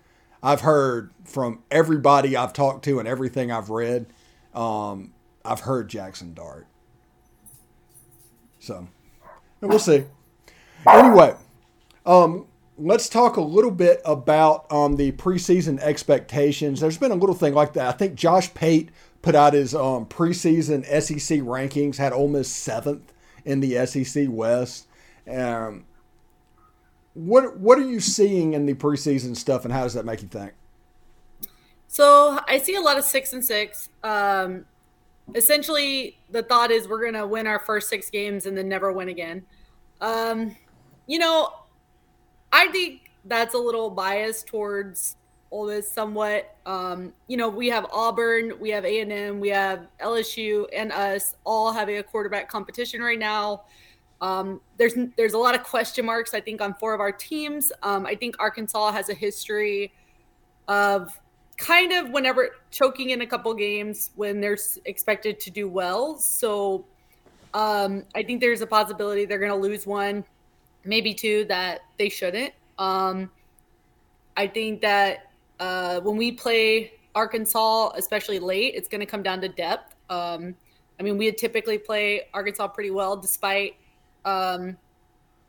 I've 0.43 0.61
heard 0.61 1.11
from 1.25 1.63
everybody 1.71 2.35
I've 2.37 2.53
talked 2.53 2.85
to 2.85 2.99
and 2.99 3.07
everything 3.07 3.51
I've 3.51 3.69
read, 3.69 4.07
um, 4.53 5.13
I've 5.43 5.61
heard 5.61 5.89
Jackson 5.89 6.33
Dart. 6.33 6.67
So 8.59 8.87
we'll 9.61 9.79
see. 9.79 10.05
Anyway, 10.87 11.35
um, 12.05 12.45
let's 12.79 13.09
talk 13.09 13.35
a 13.35 13.41
little 13.41 13.71
bit 13.71 14.01
about 14.05 14.71
um, 14.71 14.95
the 14.95 15.11
preseason 15.11 15.79
expectations. 15.79 16.79
There's 16.79 16.97
been 16.97 17.11
a 17.11 17.15
little 17.15 17.35
thing 17.35 17.53
like 17.53 17.73
that. 17.73 17.87
I 17.87 17.91
think 17.91 18.15
Josh 18.15 18.53
Pate 18.53 18.89
put 19.21 19.35
out 19.35 19.53
his 19.53 19.75
um, 19.75 20.05
preseason 20.05 20.85
SEC 20.85 21.39
rankings, 21.39 21.97
had 21.97 22.13
Ole 22.13 22.29
Miss 22.29 22.49
seventh 22.49 23.13
in 23.43 23.59
the 23.59 23.85
SEC 23.85 24.27
West. 24.29 24.87
Um, 25.29 25.85
what 27.13 27.57
what 27.57 27.77
are 27.77 27.87
you 27.87 27.99
seeing 27.99 28.53
in 28.53 28.65
the 28.65 28.73
preseason 28.73 29.35
stuff, 29.35 29.65
and 29.65 29.73
how 29.73 29.83
does 29.83 29.93
that 29.93 30.05
make 30.05 30.21
you 30.21 30.29
think? 30.29 30.53
So 31.87 32.39
I 32.47 32.59
see 32.59 32.75
a 32.75 32.81
lot 32.81 32.97
of 32.97 33.03
six 33.03 33.33
and 33.33 33.43
six. 33.43 33.89
Um, 34.03 34.65
essentially, 35.35 36.17
the 36.29 36.43
thought 36.43 36.71
is 36.71 36.87
we're 36.87 37.03
gonna 37.03 37.27
win 37.27 37.45
our 37.45 37.59
first 37.59 37.89
six 37.89 38.09
games 38.09 38.45
and 38.45 38.57
then 38.57 38.69
never 38.69 38.91
win 38.93 39.09
again. 39.09 39.45
Um, 39.99 40.55
you 41.07 41.19
know, 41.19 41.51
I 42.51 42.67
think 42.67 43.11
that's 43.25 43.53
a 43.53 43.57
little 43.57 43.89
biased 43.89 44.47
towards 44.47 45.15
Ole 45.51 45.67
Miss 45.67 45.91
somewhat. 45.91 46.55
Um, 46.65 47.13
you 47.27 47.37
know, 47.37 47.49
we 47.49 47.67
have 47.67 47.85
Auburn, 47.91 48.53
we 48.59 48.69
have 48.69 48.85
A 48.85 49.01
and 49.01 49.11
M, 49.11 49.39
we 49.39 49.49
have 49.49 49.87
LSU, 50.01 50.65
and 50.73 50.91
us 50.91 51.35
all 51.43 51.71
having 51.71 51.97
a 51.97 52.03
quarterback 52.03 52.49
competition 52.49 53.01
right 53.01 53.19
now. 53.19 53.63
Um, 54.21 54.59
there's 54.77 54.93
there's 55.15 55.33
a 55.33 55.37
lot 55.37 55.55
of 55.55 55.63
question 55.63 56.05
marks. 56.05 56.33
I 56.33 56.41
think 56.41 56.61
on 56.61 56.73
four 56.75 56.93
of 56.93 56.99
our 56.99 57.11
teams. 57.11 57.71
Um, 57.83 58.05
I 58.05 58.15
think 58.15 58.35
Arkansas 58.39 58.91
has 58.91 59.09
a 59.09 59.13
history 59.13 59.93
of 60.67 61.17
kind 61.57 61.91
of 61.91 62.09
whenever 62.11 62.55
choking 62.71 63.09
in 63.09 63.21
a 63.21 63.27
couple 63.27 63.53
games 63.53 64.11
when 64.15 64.39
they're 64.39 64.57
expected 64.85 65.39
to 65.41 65.51
do 65.51 65.67
well. 65.67 66.17
So 66.17 66.85
um, 67.53 68.03
I 68.15 68.23
think 68.23 68.39
there's 68.39 68.61
a 68.61 68.67
possibility 68.67 69.25
they're 69.25 69.39
going 69.39 69.51
to 69.51 69.57
lose 69.57 69.85
one 69.85 70.23
maybe 70.83 71.13
two 71.13 71.45
that 71.45 71.81
they 71.97 72.09
shouldn't. 72.09 72.53
Um, 72.77 73.29
I 74.37 74.47
think 74.47 74.81
that 74.81 75.31
uh, 75.59 75.99
when 76.01 76.17
we 76.17 76.31
play 76.31 76.93
Arkansas, 77.15 77.91
especially 77.95 78.39
late, 78.39 78.73
it's 78.75 78.87
going 78.87 79.01
to 79.01 79.05
come 79.05 79.23
down 79.23 79.41
to 79.41 79.49
depth. 79.49 79.95
Um, 80.09 80.55
I 80.99 81.03
mean, 81.03 81.17
we 81.17 81.31
typically 81.31 81.77
play 81.77 82.23
Arkansas 82.33 82.67
pretty 82.69 82.91
well 82.91 83.17
despite, 83.17 83.75
um, 84.25 84.77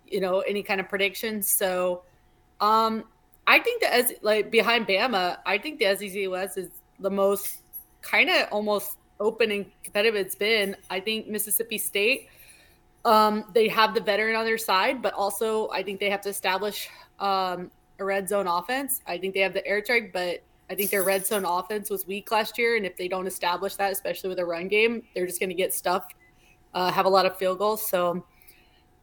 you 0.06 0.20
know, 0.20 0.40
any 0.40 0.62
kind 0.62 0.80
of 0.80 0.88
predictions. 0.88 1.48
So 1.48 2.02
um, 2.60 3.04
I 3.46 3.58
think 3.58 3.82
that 3.82 3.92
as 3.92 4.12
like 4.22 4.50
behind 4.50 4.86
Bama, 4.86 5.38
I 5.46 5.58
think 5.58 5.78
the 5.78 5.96
SEC 5.96 6.28
West 6.28 6.58
is 6.58 6.68
the 6.98 7.10
most 7.10 7.58
kind 8.02 8.28
of 8.28 8.48
almost 8.50 8.96
open 9.20 9.50
and 9.50 9.66
competitive 9.82 10.16
it's 10.16 10.34
been. 10.34 10.76
I 10.88 11.00
think 11.00 11.28
Mississippi 11.28 11.78
State– 11.78 12.28
um, 13.04 13.44
they 13.54 13.68
have 13.68 13.94
the 13.94 14.00
veteran 14.00 14.36
on 14.36 14.44
their 14.44 14.58
side, 14.58 15.02
but 15.02 15.14
also 15.14 15.68
I 15.70 15.82
think 15.82 16.00
they 16.00 16.10
have 16.10 16.20
to 16.22 16.28
establish 16.28 16.88
um, 17.18 17.70
a 17.98 18.04
red 18.04 18.28
zone 18.28 18.46
offense. 18.46 19.00
I 19.06 19.18
think 19.18 19.34
they 19.34 19.40
have 19.40 19.54
the 19.54 19.66
air 19.66 19.80
track, 19.82 20.12
but 20.12 20.42
I 20.68 20.74
think 20.74 20.90
their 20.90 21.02
red 21.02 21.26
zone 21.26 21.44
offense 21.44 21.90
was 21.90 22.06
weak 22.06 22.30
last 22.30 22.58
year, 22.58 22.76
and 22.76 22.86
if 22.86 22.96
they 22.96 23.08
don't 23.08 23.26
establish 23.26 23.74
that, 23.76 23.90
especially 23.92 24.28
with 24.28 24.38
a 24.38 24.44
run 24.44 24.68
game, 24.68 25.02
they're 25.14 25.26
just 25.26 25.40
going 25.40 25.50
to 25.50 25.54
get 25.54 25.74
stuffed, 25.74 26.14
uh, 26.74 26.90
have 26.92 27.06
a 27.06 27.08
lot 27.08 27.26
of 27.26 27.36
field 27.36 27.58
goals. 27.58 27.88
So 27.88 28.24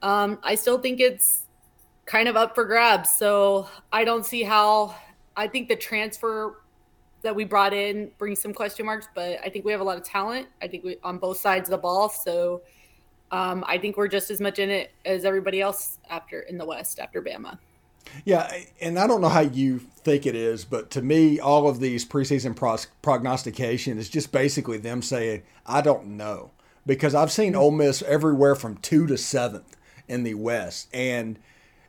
um, 0.01 0.39
I 0.43 0.55
still 0.55 0.79
think 0.79 0.99
it's 0.99 1.47
kind 2.05 2.27
of 2.29 2.37
up 2.37 2.55
for 2.55 2.65
grabs. 2.65 3.15
So 3.17 3.67
I 3.91 4.03
don't 4.03 4.25
see 4.25 4.43
how. 4.43 4.95
I 5.35 5.47
think 5.47 5.67
the 5.67 5.75
transfer 5.75 6.63
that 7.21 7.35
we 7.35 7.43
brought 7.43 7.73
in 7.73 8.09
brings 8.17 8.39
some 8.39 8.53
question 8.53 8.85
marks, 8.85 9.07
but 9.13 9.39
I 9.43 9.49
think 9.49 9.65
we 9.65 9.71
have 9.71 9.81
a 9.81 9.83
lot 9.83 9.97
of 9.97 10.03
talent. 10.03 10.47
I 10.61 10.67
think 10.67 10.83
we 10.83 10.97
on 11.03 11.17
both 11.19 11.37
sides 11.37 11.69
of 11.69 11.71
the 11.71 11.77
ball. 11.77 12.09
So 12.09 12.61
um, 13.31 13.63
I 13.67 13.77
think 13.77 13.97
we're 13.97 14.07
just 14.07 14.31
as 14.31 14.39
much 14.39 14.59
in 14.59 14.69
it 14.69 14.91
as 15.05 15.25
everybody 15.25 15.61
else 15.61 15.97
after 16.09 16.41
in 16.41 16.57
the 16.57 16.65
West 16.65 16.99
after 16.99 17.21
Bama. 17.21 17.57
Yeah, 18.23 18.49
and 18.79 18.97
I 18.97 19.05
don't 19.05 19.21
know 19.21 19.29
how 19.29 19.41
you 19.41 19.79
think 19.79 20.25
it 20.25 20.35
is, 20.35 20.63
but 20.63 20.89
to 20.91 21.01
me, 21.01 21.39
all 21.39 21.67
of 21.67 21.79
these 21.79 22.05
preseason 22.05 22.55
pros- 22.55 22.87
prognostication 23.01 23.97
is 23.97 24.09
just 24.09 24.31
basically 24.31 24.77
them 24.77 25.01
saying, 25.01 25.43
"I 25.65 25.81
don't 25.81 26.17
know," 26.17 26.51
because 26.85 27.13
I've 27.13 27.31
seen 27.31 27.55
Ole 27.55 27.71
Miss 27.71 28.01
everywhere 28.03 28.55
from 28.55 28.77
two 28.77 29.07
to 29.07 29.17
seventh 29.17 29.75
in 30.07 30.23
the 30.23 30.35
West, 30.35 30.87
and 30.93 31.37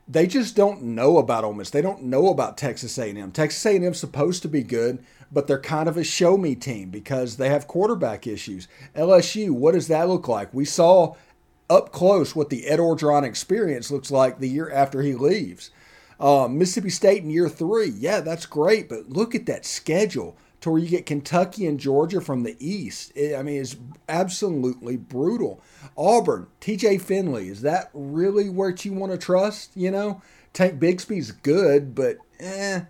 they 0.09 0.25
just 0.25 0.55
don't 0.55 0.81
know 0.81 1.19
about 1.19 1.43
Ole 1.43 1.53
Miss. 1.53 1.69
They 1.69 1.81
don't 1.83 2.03
know 2.03 2.29
about 2.29 2.57
Texas 2.57 2.97
A&M. 2.97 3.31
Texas 3.31 3.63
A&M 3.65 3.93
supposed 3.93 4.41
to 4.41 4.47
be 4.47 4.63
good, 4.63 5.05
but 5.31 5.45
they're 5.45 5.61
kind 5.61 5.87
of 5.87 5.97
a 5.97 6.03
show 6.03 6.35
me 6.35 6.55
team 6.55 6.89
because 6.89 7.37
they 7.37 7.49
have 7.49 7.67
quarterback 7.67 8.25
issues. 8.25 8.67
LSU, 8.95 9.51
what 9.51 9.73
does 9.73 9.87
that 9.87 10.09
look 10.09 10.27
like? 10.27 10.51
We 10.51 10.65
saw 10.65 11.15
up 11.69 11.91
close 11.91 12.35
what 12.35 12.49
the 12.49 12.65
Ed 12.65 12.79
Orgeron 12.79 13.23
experience 13.23 13.91
looks 13.91 14.11
like 14.11 14.39
the 14.39 14.49
year 14.49 14.71
after 14.71 15.01
he 15.01 15.13
leaves. 15.13 15.71
Uh, 16.19 16.47
Mississippi 16.49 16.89
State 16.89 17.23
in 17.23 17.29
year 17.29 17.47
three, 17.47 17.93
yeah, 17.97 18.19
that's 18.19 18.45
great, 18.45 18.89
but 18.89 19.09
look 19.09 19.35
at 19.35 19.45
that 19.45 19.65
schedule 19.65 20.35
to 20.61 20.69
where 20.71 20.79
you 20.79 20.89
get 20.89 21.05
Kentucky 21.05 21.65
and 21.65 21.79
Georgia 21.79 22.19
from 22.19 22.43
the 22.43 22.57
East. 22.59 23.13
It, 23.15 23.35
I 23.35 23.43
mean, 23.43 23.61
it's 23.61 23.77
absolutely 24.09 24.97
brutal. 24.97 25.61
Auburn, 25.97 26.47
TJ 26.59 27.01
Finley, 27.01 27.47
is 27.47 27.61
that 27.61 27.89
really 27.93 28.49
what 28.49 28.83
you 28.83 28.93
want 28.93 29.13
to 29.13 29.17
trust? 29.17 29.71
You 29.75 29.91
know, 29.91 30.21
Tank 30.53 30.79
Bigsby's 30.79 31.31
good, 31.31 31.95
but 31.95 32.17
eh. 32.39 32.81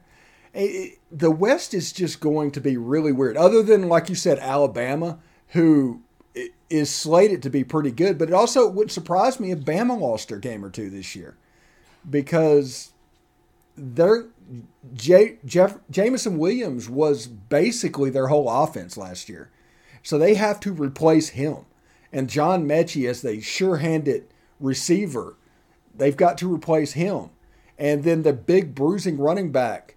It, 0.52 0.98
the 1.12 1.30
West 1.30 1.76
is 1.76 1.94
just 1.94 2.20
going 2.20 2.50
to 2.52 2.60
be 2.60 2.76
really 2.76 3.12
weird. 3.12 3.38
Other 3.38 3.62
than, 3.62 3.88
like 3.88 4.10
you 4.10 4.16
said, 4.16 4.40
Alabama, 4.40 5.20
who 5.50 6.02
is 6.70 6.90
slated 6.90 7.42
to 7.44 7.50
be 7.50 7.64
pretty 7.64 7.92
good. 7.92 8.18
But 8.18 8.30
it 8.30 8.34
also 8.34 8.68
would 8.68 8.92
surprise 8.92 9.40
me 9.40 9.52
if 9.52 9.60
Bama 9.60 10.00
lost 10.00 10.30
their 10.30 10.40
game 10.40 10.64
or 10.64 10.70
two 10.70 10.90
this 10.90 11.16
year 11.16 11.38
because 12.10 12.92
they're 13.76 14.26
J- 14.94 15.38
Jeff 15.46 15.78
Jameson 15.90 16.38
Williams 16.38 16.90
was 16.90 17.28
basically 17.28 18.10
their 18.10 18.28
whole 18.28 18.50
offense 18.50 18.98
last 18.98 19.30
year, 19.30 19.52
so 20.04 20.18
they 20.18 20.36
have 20.36 20.60
to 20.62 20.74
replace 20.74 21.30
him. 21.30 21.66
And 22.12 22.30
John 22.30 22.68
Metchie, 22.68 23.08
as 23.08 23.22
the 23.22 23.40
sure-handed 23.40 24.28
receiver, 24.60 25.38
they've 25.96 26.18
got 26.18 26.38
to 26.40 26.52
replace 26.52 26.94
him. 26.94 27.30
And 27.78 28.04
then 28.04 28.24
the 28.24 28.34
big 28.34 28.74
bruising 28.74 29.20
running 29.20 29.52
back 29.52 29.96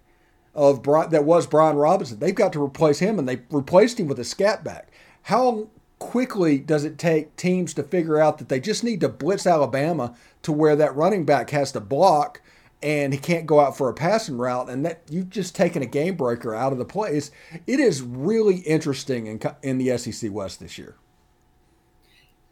of 0.53 0.83
that 0.83 1.25
was 1.25 1.47
Brian 1.47 1.75
Robinson, 1.75 2.19
they've 2.19 2.35
got 2.35 2.53
to 2.53 2.63
replace 2.63 2.99
him, 2.99 3.17
and 3.17 3.27
they 3.27 3.41
replaced 3.49 3.99
him 3.99 4.07
with 4.07 4.19
a 4.19 4.23
scat 4.23 4.63
back. 4.63 4.91
How 5.23 5.69
quickly 6.03 6.59
does 6.59 6.83
it 6.83 6.97
take 6.97 7.35
teams 7.37 7.73
to 7.73 7.81
figure 7.81 8.19
out 8.19 8.37
that 8.37 8.49
they 8.49 8.59
just 8.59 8.83
need 8.83 8.99
to 8.99 9.07
blitz 9.07 9.47
Alabama 9.47 10.13
to 10.41 10.51
where 10.51 10.75
that 10.75 10.95
running 10.95 11.25
back 11.25 11.49
has 11.51 11.71
to 11.71 11.79
block 11.79 12.41
and 12.81 13.13
he 13.13 13.19
can't 13.19 13.45
go 13.45 13.61
out 13.61 13.77
for 13.77 13.87
a 13.87 13.93
passing 13.93 14.37
route 14.37 14.69
and 14.69 14.85
that 14.85 15.01
you've 15.09 15.29
just 15.29 15.55
taken 15.55 15.81
a 15.81 15.85
game 15.85 16.15
breaker 16.15 16.53
out 16.53 16.73
of 16.73 16.77
the 16.77 16.85
place. 16.85 17.31
It 17.65 17.79
is 17.79 18.01
really 18.01 18.57
interesting 18.57 19.27
in, 19.27 19.39
in 19.63 19.77
the 19.77 19.97
sec 19.97 20.29
west 20.29 20.59
this 20.59 20.77
year. 20.77 20.97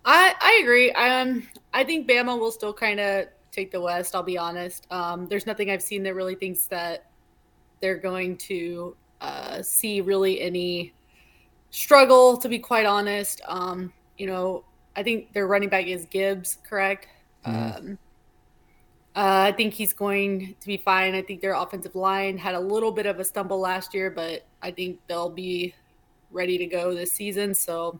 I 0.05 0.33
i 0.39 0.59
agree. 0.63 0.91
Um 0.93 1.47
i 1.73 1.83
think 1.83 2.09
bama 2.09 2.39
will 2.39 2.51
still 2.51 2.73
kind 2.73 3.01
of 3.01 3.27
take 3.51 3.71
the 3.71 3.81
west 3.81 4.15
i'll 4.15 4.23
be 4.23 4.37
honest. 4.37 4.87
Um 4.89 5.27
there's 5.27 5.45
nothing 5.45 5.69
i've 5.69 5.83
seen 5.83 6.03
that 6.03 6.15
really 6.15 6.35
thinks 6.35 6.65
that 6.67 7.11
they're 7.81 7.97
going 7.97 8.37
to 8.37 8.95
uh, 9.19 9.61
see 9.61 10.01
really 10.01 10.41
any 10.41 10.93
struggle 11.71 12.37
to 12.37 12.47
be 12.47 12.59
quite 12.59 12.85
honest 12.85 13.41
um 13.47 13.91
you 14.17 14.27
know 14.27 14.63
i 14.95 15.01
think 15.01 15.31
their 15.33 15.47
running 15.47 15.69
back 15.69 15.87
is 15.87 16.05
gibbs 16.05 16.59
correct 16.63 17.07
mm-hmm. 17.45 17.77
um 17.77 17.97
uh, 19.13 19.43
I 19.49 19.51
think 19.51 19.73
he's 19.73 19.91
going 19.91 20.55
to 20.61 20.67
be 20.67 20.77
fine. 20.77 21.15
I 21.15 21.21
think 21.21 21.41
their 21.41 21.53
offensive 21.53 21.95
line 21.95 22.37
had 22.37 22.55
a 22.55 22.59
little 22.59 22.93
bit 22.93 23.05
of 23.05 23.19
a 23.19 23.25
stumble 23.25 23.59
last 23.59 23.93
year, 23.93 24.09
but 24.09 24.45
I 24.61 24.71
think 24.71 24.99
they'll 25.07 25.29
be 25.29 25.75
ready 26.31 26.57
to 26.57 26.65
go 26.65 26.95
this 26.95 27.11
season. 27.11 27.53
So 27.53 27.99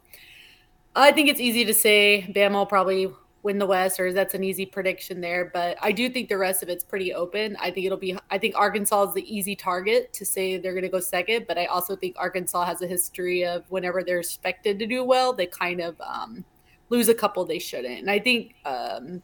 I 0.96 1.12
think 1.12 1.28
it's 1.28 1.42
easy 1.42 1.66
to 1.66 1.74
say 1.74 2.32
Bama 2.34 2.54
will 2.54 2.66
probably 2.66 3.12
win 3.44 3.58
the 3.58 3.66
West, 3.66 4.00
or 4.00 4.14
that's 4.14 4.34
an 4.34 4.44
easy 4.44 4.66
prediction 4.66 5.22
there. 5.22 5.50
But 5.54 5.78
I 5.82 5.92
do 5.92 6.10
think 6.10 6.30
the 6.30 6.38
rest 6.38 6.62
of 6.64 6.70
it's 6.70 6.84
pretty 6.84 7.14
open. 7.14 7.58
I 7.60 7.72
think 7.72 7.86
it'll 7.86 7.98
be. 7.98 8.18
I 8.30 8.38
think 8.38 8.56
Arkansas 8.56 9.10
is 9.10 9.14
the 9.14 9.36
easy 9.36 9.56
target 9.56 10.14
to 10.14 10.26
say 10.26 10.58
they're 10.58 10.74
going 10.74 10.84
to 10.84 10.90
go 10.90 11.00
second, 11.00 11.46
but 11.48 11.58
I 11.58 11.66
also 11.66 11.96
think 11.96 12.16
Arkansas 12.18 12.66
has 12.66 12.82
a 12.82 12.88
history 12.88 13.46
of 13.46 13.64
whenever 13.70 14.04
they're 14.04 14.20
expected 14.20 14.80
to 14.80 14.88
do 14.88 15.04
well, 15.04 15.34
they 15.34 15.48
kind 15.48 15.82
of 15.82 16.00
um, 16.02 16.46
lose 16.90 17.10
a 17.10 17.16
couple 17.16 17.46
they 17.46 17.60
shouldn't. 17.60 18.00
And 18.00 18.12
I 18.12 18.20
think. 18.20 18.56
Um, 18.66 19.22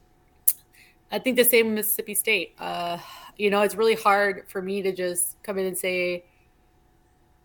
I 1.11 1.19
think 1.19 1.37
the 1.37 1.45
same 1.45 1.73
Mississippi 1.73 2.13
State. 2.13 2.53
Uh, 2.59 2.97
you 3.37 3.49
know, 3.49 3.61
it's 3.61 3.75
really 3.75 3.95
hard 3.95 4.43
for 4.49 4.61
me 4.61 4.81
to 4.81 4.91
just 4.91 5.41
come 5.41 5.57
in 5.57 5.65
and 5.65 5.77
say 5.77 6.25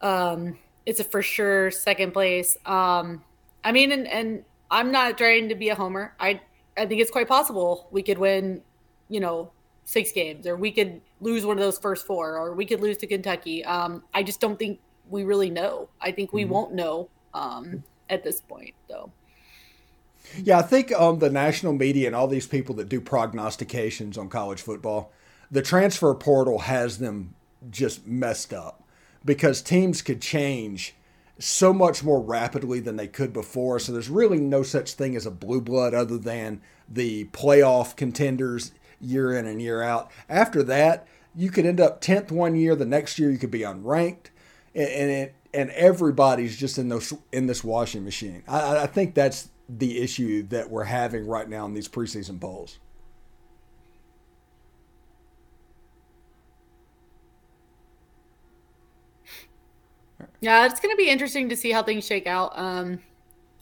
um, 0.00 0.58
it's 0.84 1.00
a 1.00 1.04
for 1.04 1.22
sure 1.22 1.70
second 1.70 2.12
place. 2.12 2.56
Um, 2.66 3.22
I 3.64 3.72
mean, 3.72 3.92
and, 3.92 4.08
and 4.08 4.44
I'm 4.70 4.90
not 4.90 5.16
trying 5.16 5.48
to 5.48 5.54
be 5.54 5.68
a 5.68 5.74
homer. 5.74 6.14
I 6.18 6.40
I 6.76 6.86
think 6.86 7.00
it's 7.00 7.10
quite 7.10 7.28
possible 7.28 7.88
we 7.90 8.02
could 8.02 8.18
win, 8.18 8.62
you 9.08 9.20
know, 9.20 9.50
six 9.84 10.12
games, 10.12 10.46
or 10.46 10.56
we 10.56 10.70
could 10.70 11.00
lose 11.20 11.44
one 11.44 11.58
of 11.58 11.62
those 11.62 11.78
first 11.78 12.06
four, 12.06 12.36
or 12.36 12.54
we 12.54 12.64
could 12.64 12.80
lose 12.80 12.96
to 12.98 13.06
Kentucky. 13.06 13.64
Um, 13.64 14.04
I 14.14 14.22
just 14.22 14.40
don't 14.40 14.58
think 14.58 14.80
we 15.08 15.24
really 15.24 15.50
know. 15.50 15.88
I 16.00 16.12
think 16.12 16.32
we 16.32 16.42
mm-hmm. 16.42 16.52
won't 16.52 16.74
know 16.74 17.08
um, 17.34 17.82
at 18.08 18.24
this 18.24 18.40
point, 18.40 18.74
though. 18.88 19.10
Yeah, 20.36 20.58
I 20.58 20.62
think 20.62 20.92
um, 20.92 21.18
the 21.18 21.30
national 21.30 21.72
media 21.72 22.06
and 22.06 22.16
all 22.16 22.28
these 22.28 22.46
people 22.46 22.74
that 22.76 22.88
do 22.88 23.00
prognostications 23.00 24.16
on 24.16 24.28
college 24.28 24.62
football, 24.62 25.12
the 25.50 25.62
transfer 25.62 26.14
portal 26.14 26.60
has 26.60 26.98
them 26.98 27.34
just 27.70 28.06
messed 28.06 28.52
up 28.52 28.82
because 29.24 29.60
teams 29.60 30.00
could 30.00 30.20
change 30.20 30.94
so 31.42 31.72
much 31.72 32.04
more 32.04 32.20
rapidly 32.20 32.78
than 32.78 32.96
they 32.96 33.08
could 33.08 33.32
before. 33.32 33.78
So 33.78 33.92
there's 33.92 34.08
really 34.08 34.38
no 34.38 34.62
such 34.62 34.94
thing 34.94 35.16
as 35.16 35.26
a 35.26 35.30
blue 35.30 35.60
blood 35.60 35.92
other 35.92 36.16
than 36.16 36.60
the 36.88 37.24
playoff 37.26 37.96
contenders 37.96 38.72
year 39.00 39.32
in 39.32 39.46
and 39.46 39.60
year 39.60 39.82
out. 39.82 40.10
After 40.28 40.62
that, 40.64 41.06
you 41.34 41.50
could 41.50 41.66
end 41.66 41.80
up 41.80 42.00
10th 42.00 42.30
one 42.30 42.54
year, 42.54 42.76
the 42.76 42.84
next 42.84 43.18
year 43.18 43.30
you 43.30 43.38
could 43.38 43.50
be 43.50 43.60
unranked. 43.60 44.26
And, 44.74 44.88
and 44.88 45.10
it, 45.10 45.34
and 45.54 45.70
everybody's 45.70 46.56
just 46.56 46.78
in 46.78 46.88
those 46.88 47.12
in 47.30 47.46
this 47.46 47.62
washing 47.62 48.04
machine. 48.04 48.42
I, 48.48 48.78
I 48.78 48.86
think 48.86 49.14
that's 49.14 49.50
the 49.68 50.00
issue 50.00 50.44
that 50.44 50.70
we're 50.70 50.84
having 50.84 51.26
right 51.26 51.48
now 51.48 51.66
in 51.66 51.74
these 51.74 51.88
preseason 51.88 52.40
polls. 52.40 52.78
Yeah, 60.42 60.66
it's 60.66 60.80
going 60.80 60.92
to 60.92 60.96
be 60.96 61.08
interesting 61.08 61.48
to 61.50 61.56
see 61.56 61.70
how 61.70 61.84
things 61.84 62.04
shake 62.04 62.26
out. 62.26 62.52
Um, 62.58 62.98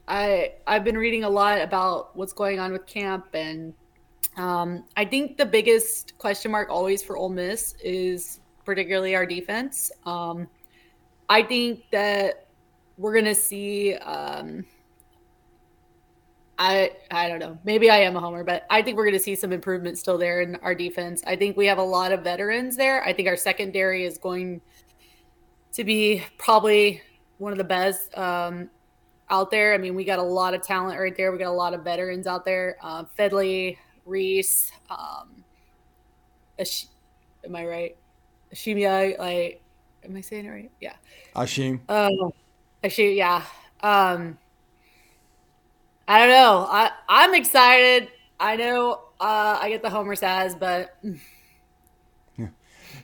I 0.09 0.55
I've 0.67 0.83
been 0.83 0.97
reading 0.97 1.25
a 1.25 1.29
lot 1.29 1.61
about 1.61 2.17
what's 2.17 2.33
going 2.33 2.59
on 2.59 2.73
with 2.73 2.87
camp, 2.87 3.27
and 3.35 3.75
um, 4.39 4.85
I 4.97 5.05
think 5.05 5.37
the 5.37 5.45
biggest 5.45 6.17
question 6.17 6.51
mark 6.51 6.71
always 6.71 7.03
for 7.03 7.19
Ole 7.19 7.29
Miss 7.29 7.75
is 7.85 8.41
particularly 8.65 9.15
our 9.15 9.27
defense. 9.27 9.93
Um, 10.07 10.49
I 11.29 11.43
think 11.43 11.85
that 11.91 12.47
we're 12.97 13.13
going 13.13 13.27
to 13.27 13.35
see. 13.35 13.95
Um, 13.97 14.65
I 16.59 16.93
I 17.11 17.29
don't 17.29 17.41
know. 17.41 17.59
Maybe 17.63 17.91
I 17.91 17.99
am 17.99 18.17
a 18.17 18.21
homer, 18.21 18.43
but 18.43 18.65
I 18.71 18.81
think 18.81 18.97
we're 18.97 19.05
going 19.05 19.19
to 19.19 19.23
see 19.23 19.35
some 19.35 19.53
improvement 19.53 19.99
still 19.99 20.17
there 20.17 20.41
in 20.41 20.57
our 20.57 20.75
defense. 20.75 21.23
I 21.27 21.37
think 21.37 21.59
we 21.59 21.67
have 21.67 21.79
a 21.79 21.83
lot 21.83 22.11
of 22.11 22.25
veterans 22.25 22.75
there. 22.75 23.05
I 23.05 23.13
think 23.13 23.29
our 23.29 23.37
secondary 23.37 24.07
is 24.07 24.17
going 24.17 24.63
to 25.73 25.85
be 25.85 26.23
probably 26.39 27.03
one 27.39 27.53
of 27.53 27.59
the 27.59 27.65
best 27.65 28.17
um, 28.17 28.71
out 29.31 29.51
there. 29.51 29.75
I 29.75 29.79
mean, 29.79 29.95
we 29.95 30.05
got 30.05 30.19
a 30.19 30.23
lot 30.23 30.55
of 30.55 30.63
talent 30.63 30.99
right 30.99 31.17
there. 31.17 31.33
We 31.33 31.39
got 31.39 31.49
a 31.49 31.53
lot 31.53 31.75
of 31.75 31.83
veterans 31.83 32.27
out 32.27 32.45
there. 32.45 32.77
Uh, 32.83 33.05
Fedley, 33.17 33.79
Reese, 34.05 34.73
um, 34.91 35.45
Ash- 36.59 36.87
am 37.45 37.57
I 37.57 37.67
right? 37.67 37.97
Ashimia, 38.53 39.19
like, 39.19 39.63
am 40.05 40.17
I 40.17 40.21
saying 40.21 40.47
it 40.47 40.51
right? 40.51 40.71
Yeah. 40.81 40.95
Ashim. 41.37 41.81
Um, 41.89 42.33
Ashim, 42.83 43.17
yeah. 43.17 43.45
Um, 43.83 44.39
I 46.09 46.19
don't 46.19 46.31
know. 46.31 46.67
I 46.69 46.91
I'm 47.09 47.35
excited. 47.35 48.09
I 48.41 48.57
know 48.57 49.01
uh, 49.21 49.59
I 49.61 49.69
get 49.69 49.83
the 49.83 49.91
homer 49.91 50.17
says, 50.17 50.57
but 50.57 50.99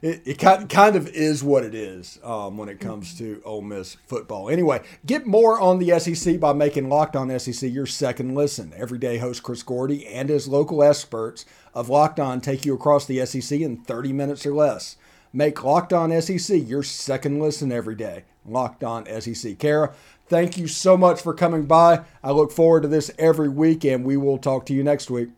it, 0.03 0.23
it 0.25 0.39
kind 0.39 0.97
of 0.97 1.09
is 1.09 1.43
what 1.43 1.65
it 1.65 1.75
is 1.75 2.19
um, 2.23 2.57
when 2.57 2.69
it 2.69 2.81
comes 2.81 3.17
to 3.19 3.43
Ole 3.45 3.63
Miss 3.63 3.95
football. 4.07 4.49
Anyway, 4.49 4.83
get 5.05 5.27
more 5.27 5.61
on 5.61 5.79
the 5.79 5.99
SEC 5.99 6.39
by 6.41 6.53
making 6.53 6.89
Locked 6.89 7.17
On 7.17 7.39
SEC 7.39 7.71
your 7.71 7.87
second 7.87 8.35
listen. 8.35 8.73
Everyday 8.77 9.19
host 9.19 9.43
Chris 9.43 9.63
Gordy 9.63 10.07
and 10.07 10.29
his 10.29 10.49
local 10.49 10.83
experts 10.83 11.45
of 11.75 11.89
Locked 11.89 12.21
On 12.21 12.41
take 12.41 12.65
you 12.65 12.75
across 12.75 13.07
the 13.07 13.25
SEC 13.27 13.61
in 13.61 13.77
30 13.79 14.13
minutes 14.13 14.47
or 14.47 14.55
less. 14.55 14.97
Make 15.33 15.63
Locked 15.63 15.93
On 15.93 16.21
SEC 16.21 16.61
your 16.67 16.83
second 16.83 17.41
listen 17.41 17.71
every 17.73 17.95
day. 17.95 18.25
Locked 18.45 18.85
On 18.85 19.05
SEC. 19.21 19.59
Kara, 19.59 19.93
Thank 20.29 20.59
you 20.59 20.67
so 20.67 20.97
much 20.97 21.21
for 21.23 21.33
coming 21.35 21.67
by. 21.67 22.05
I 22.23 22.33
look 22.33 22.51
forward 22.51 22.83
to 22.83 22.89
this 22.89 23.13
every 23.19 23.49
week, 23.49 23.85
and 23.85 24.05
we 24.05 24.17
will 24.17 24.39
talk 24.39 24.67
to 24.67 24.75
you 24.75 24.83
next 24.83 25.09
week. 25.09 25.29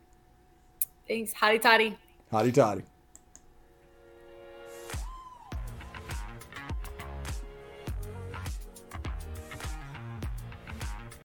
Thanks. 1.07 1.33
Hotty 1.33 1.61
toddy. 1.61 1.97
Hotty 2.31 2.53
toddy. 2.53 2.83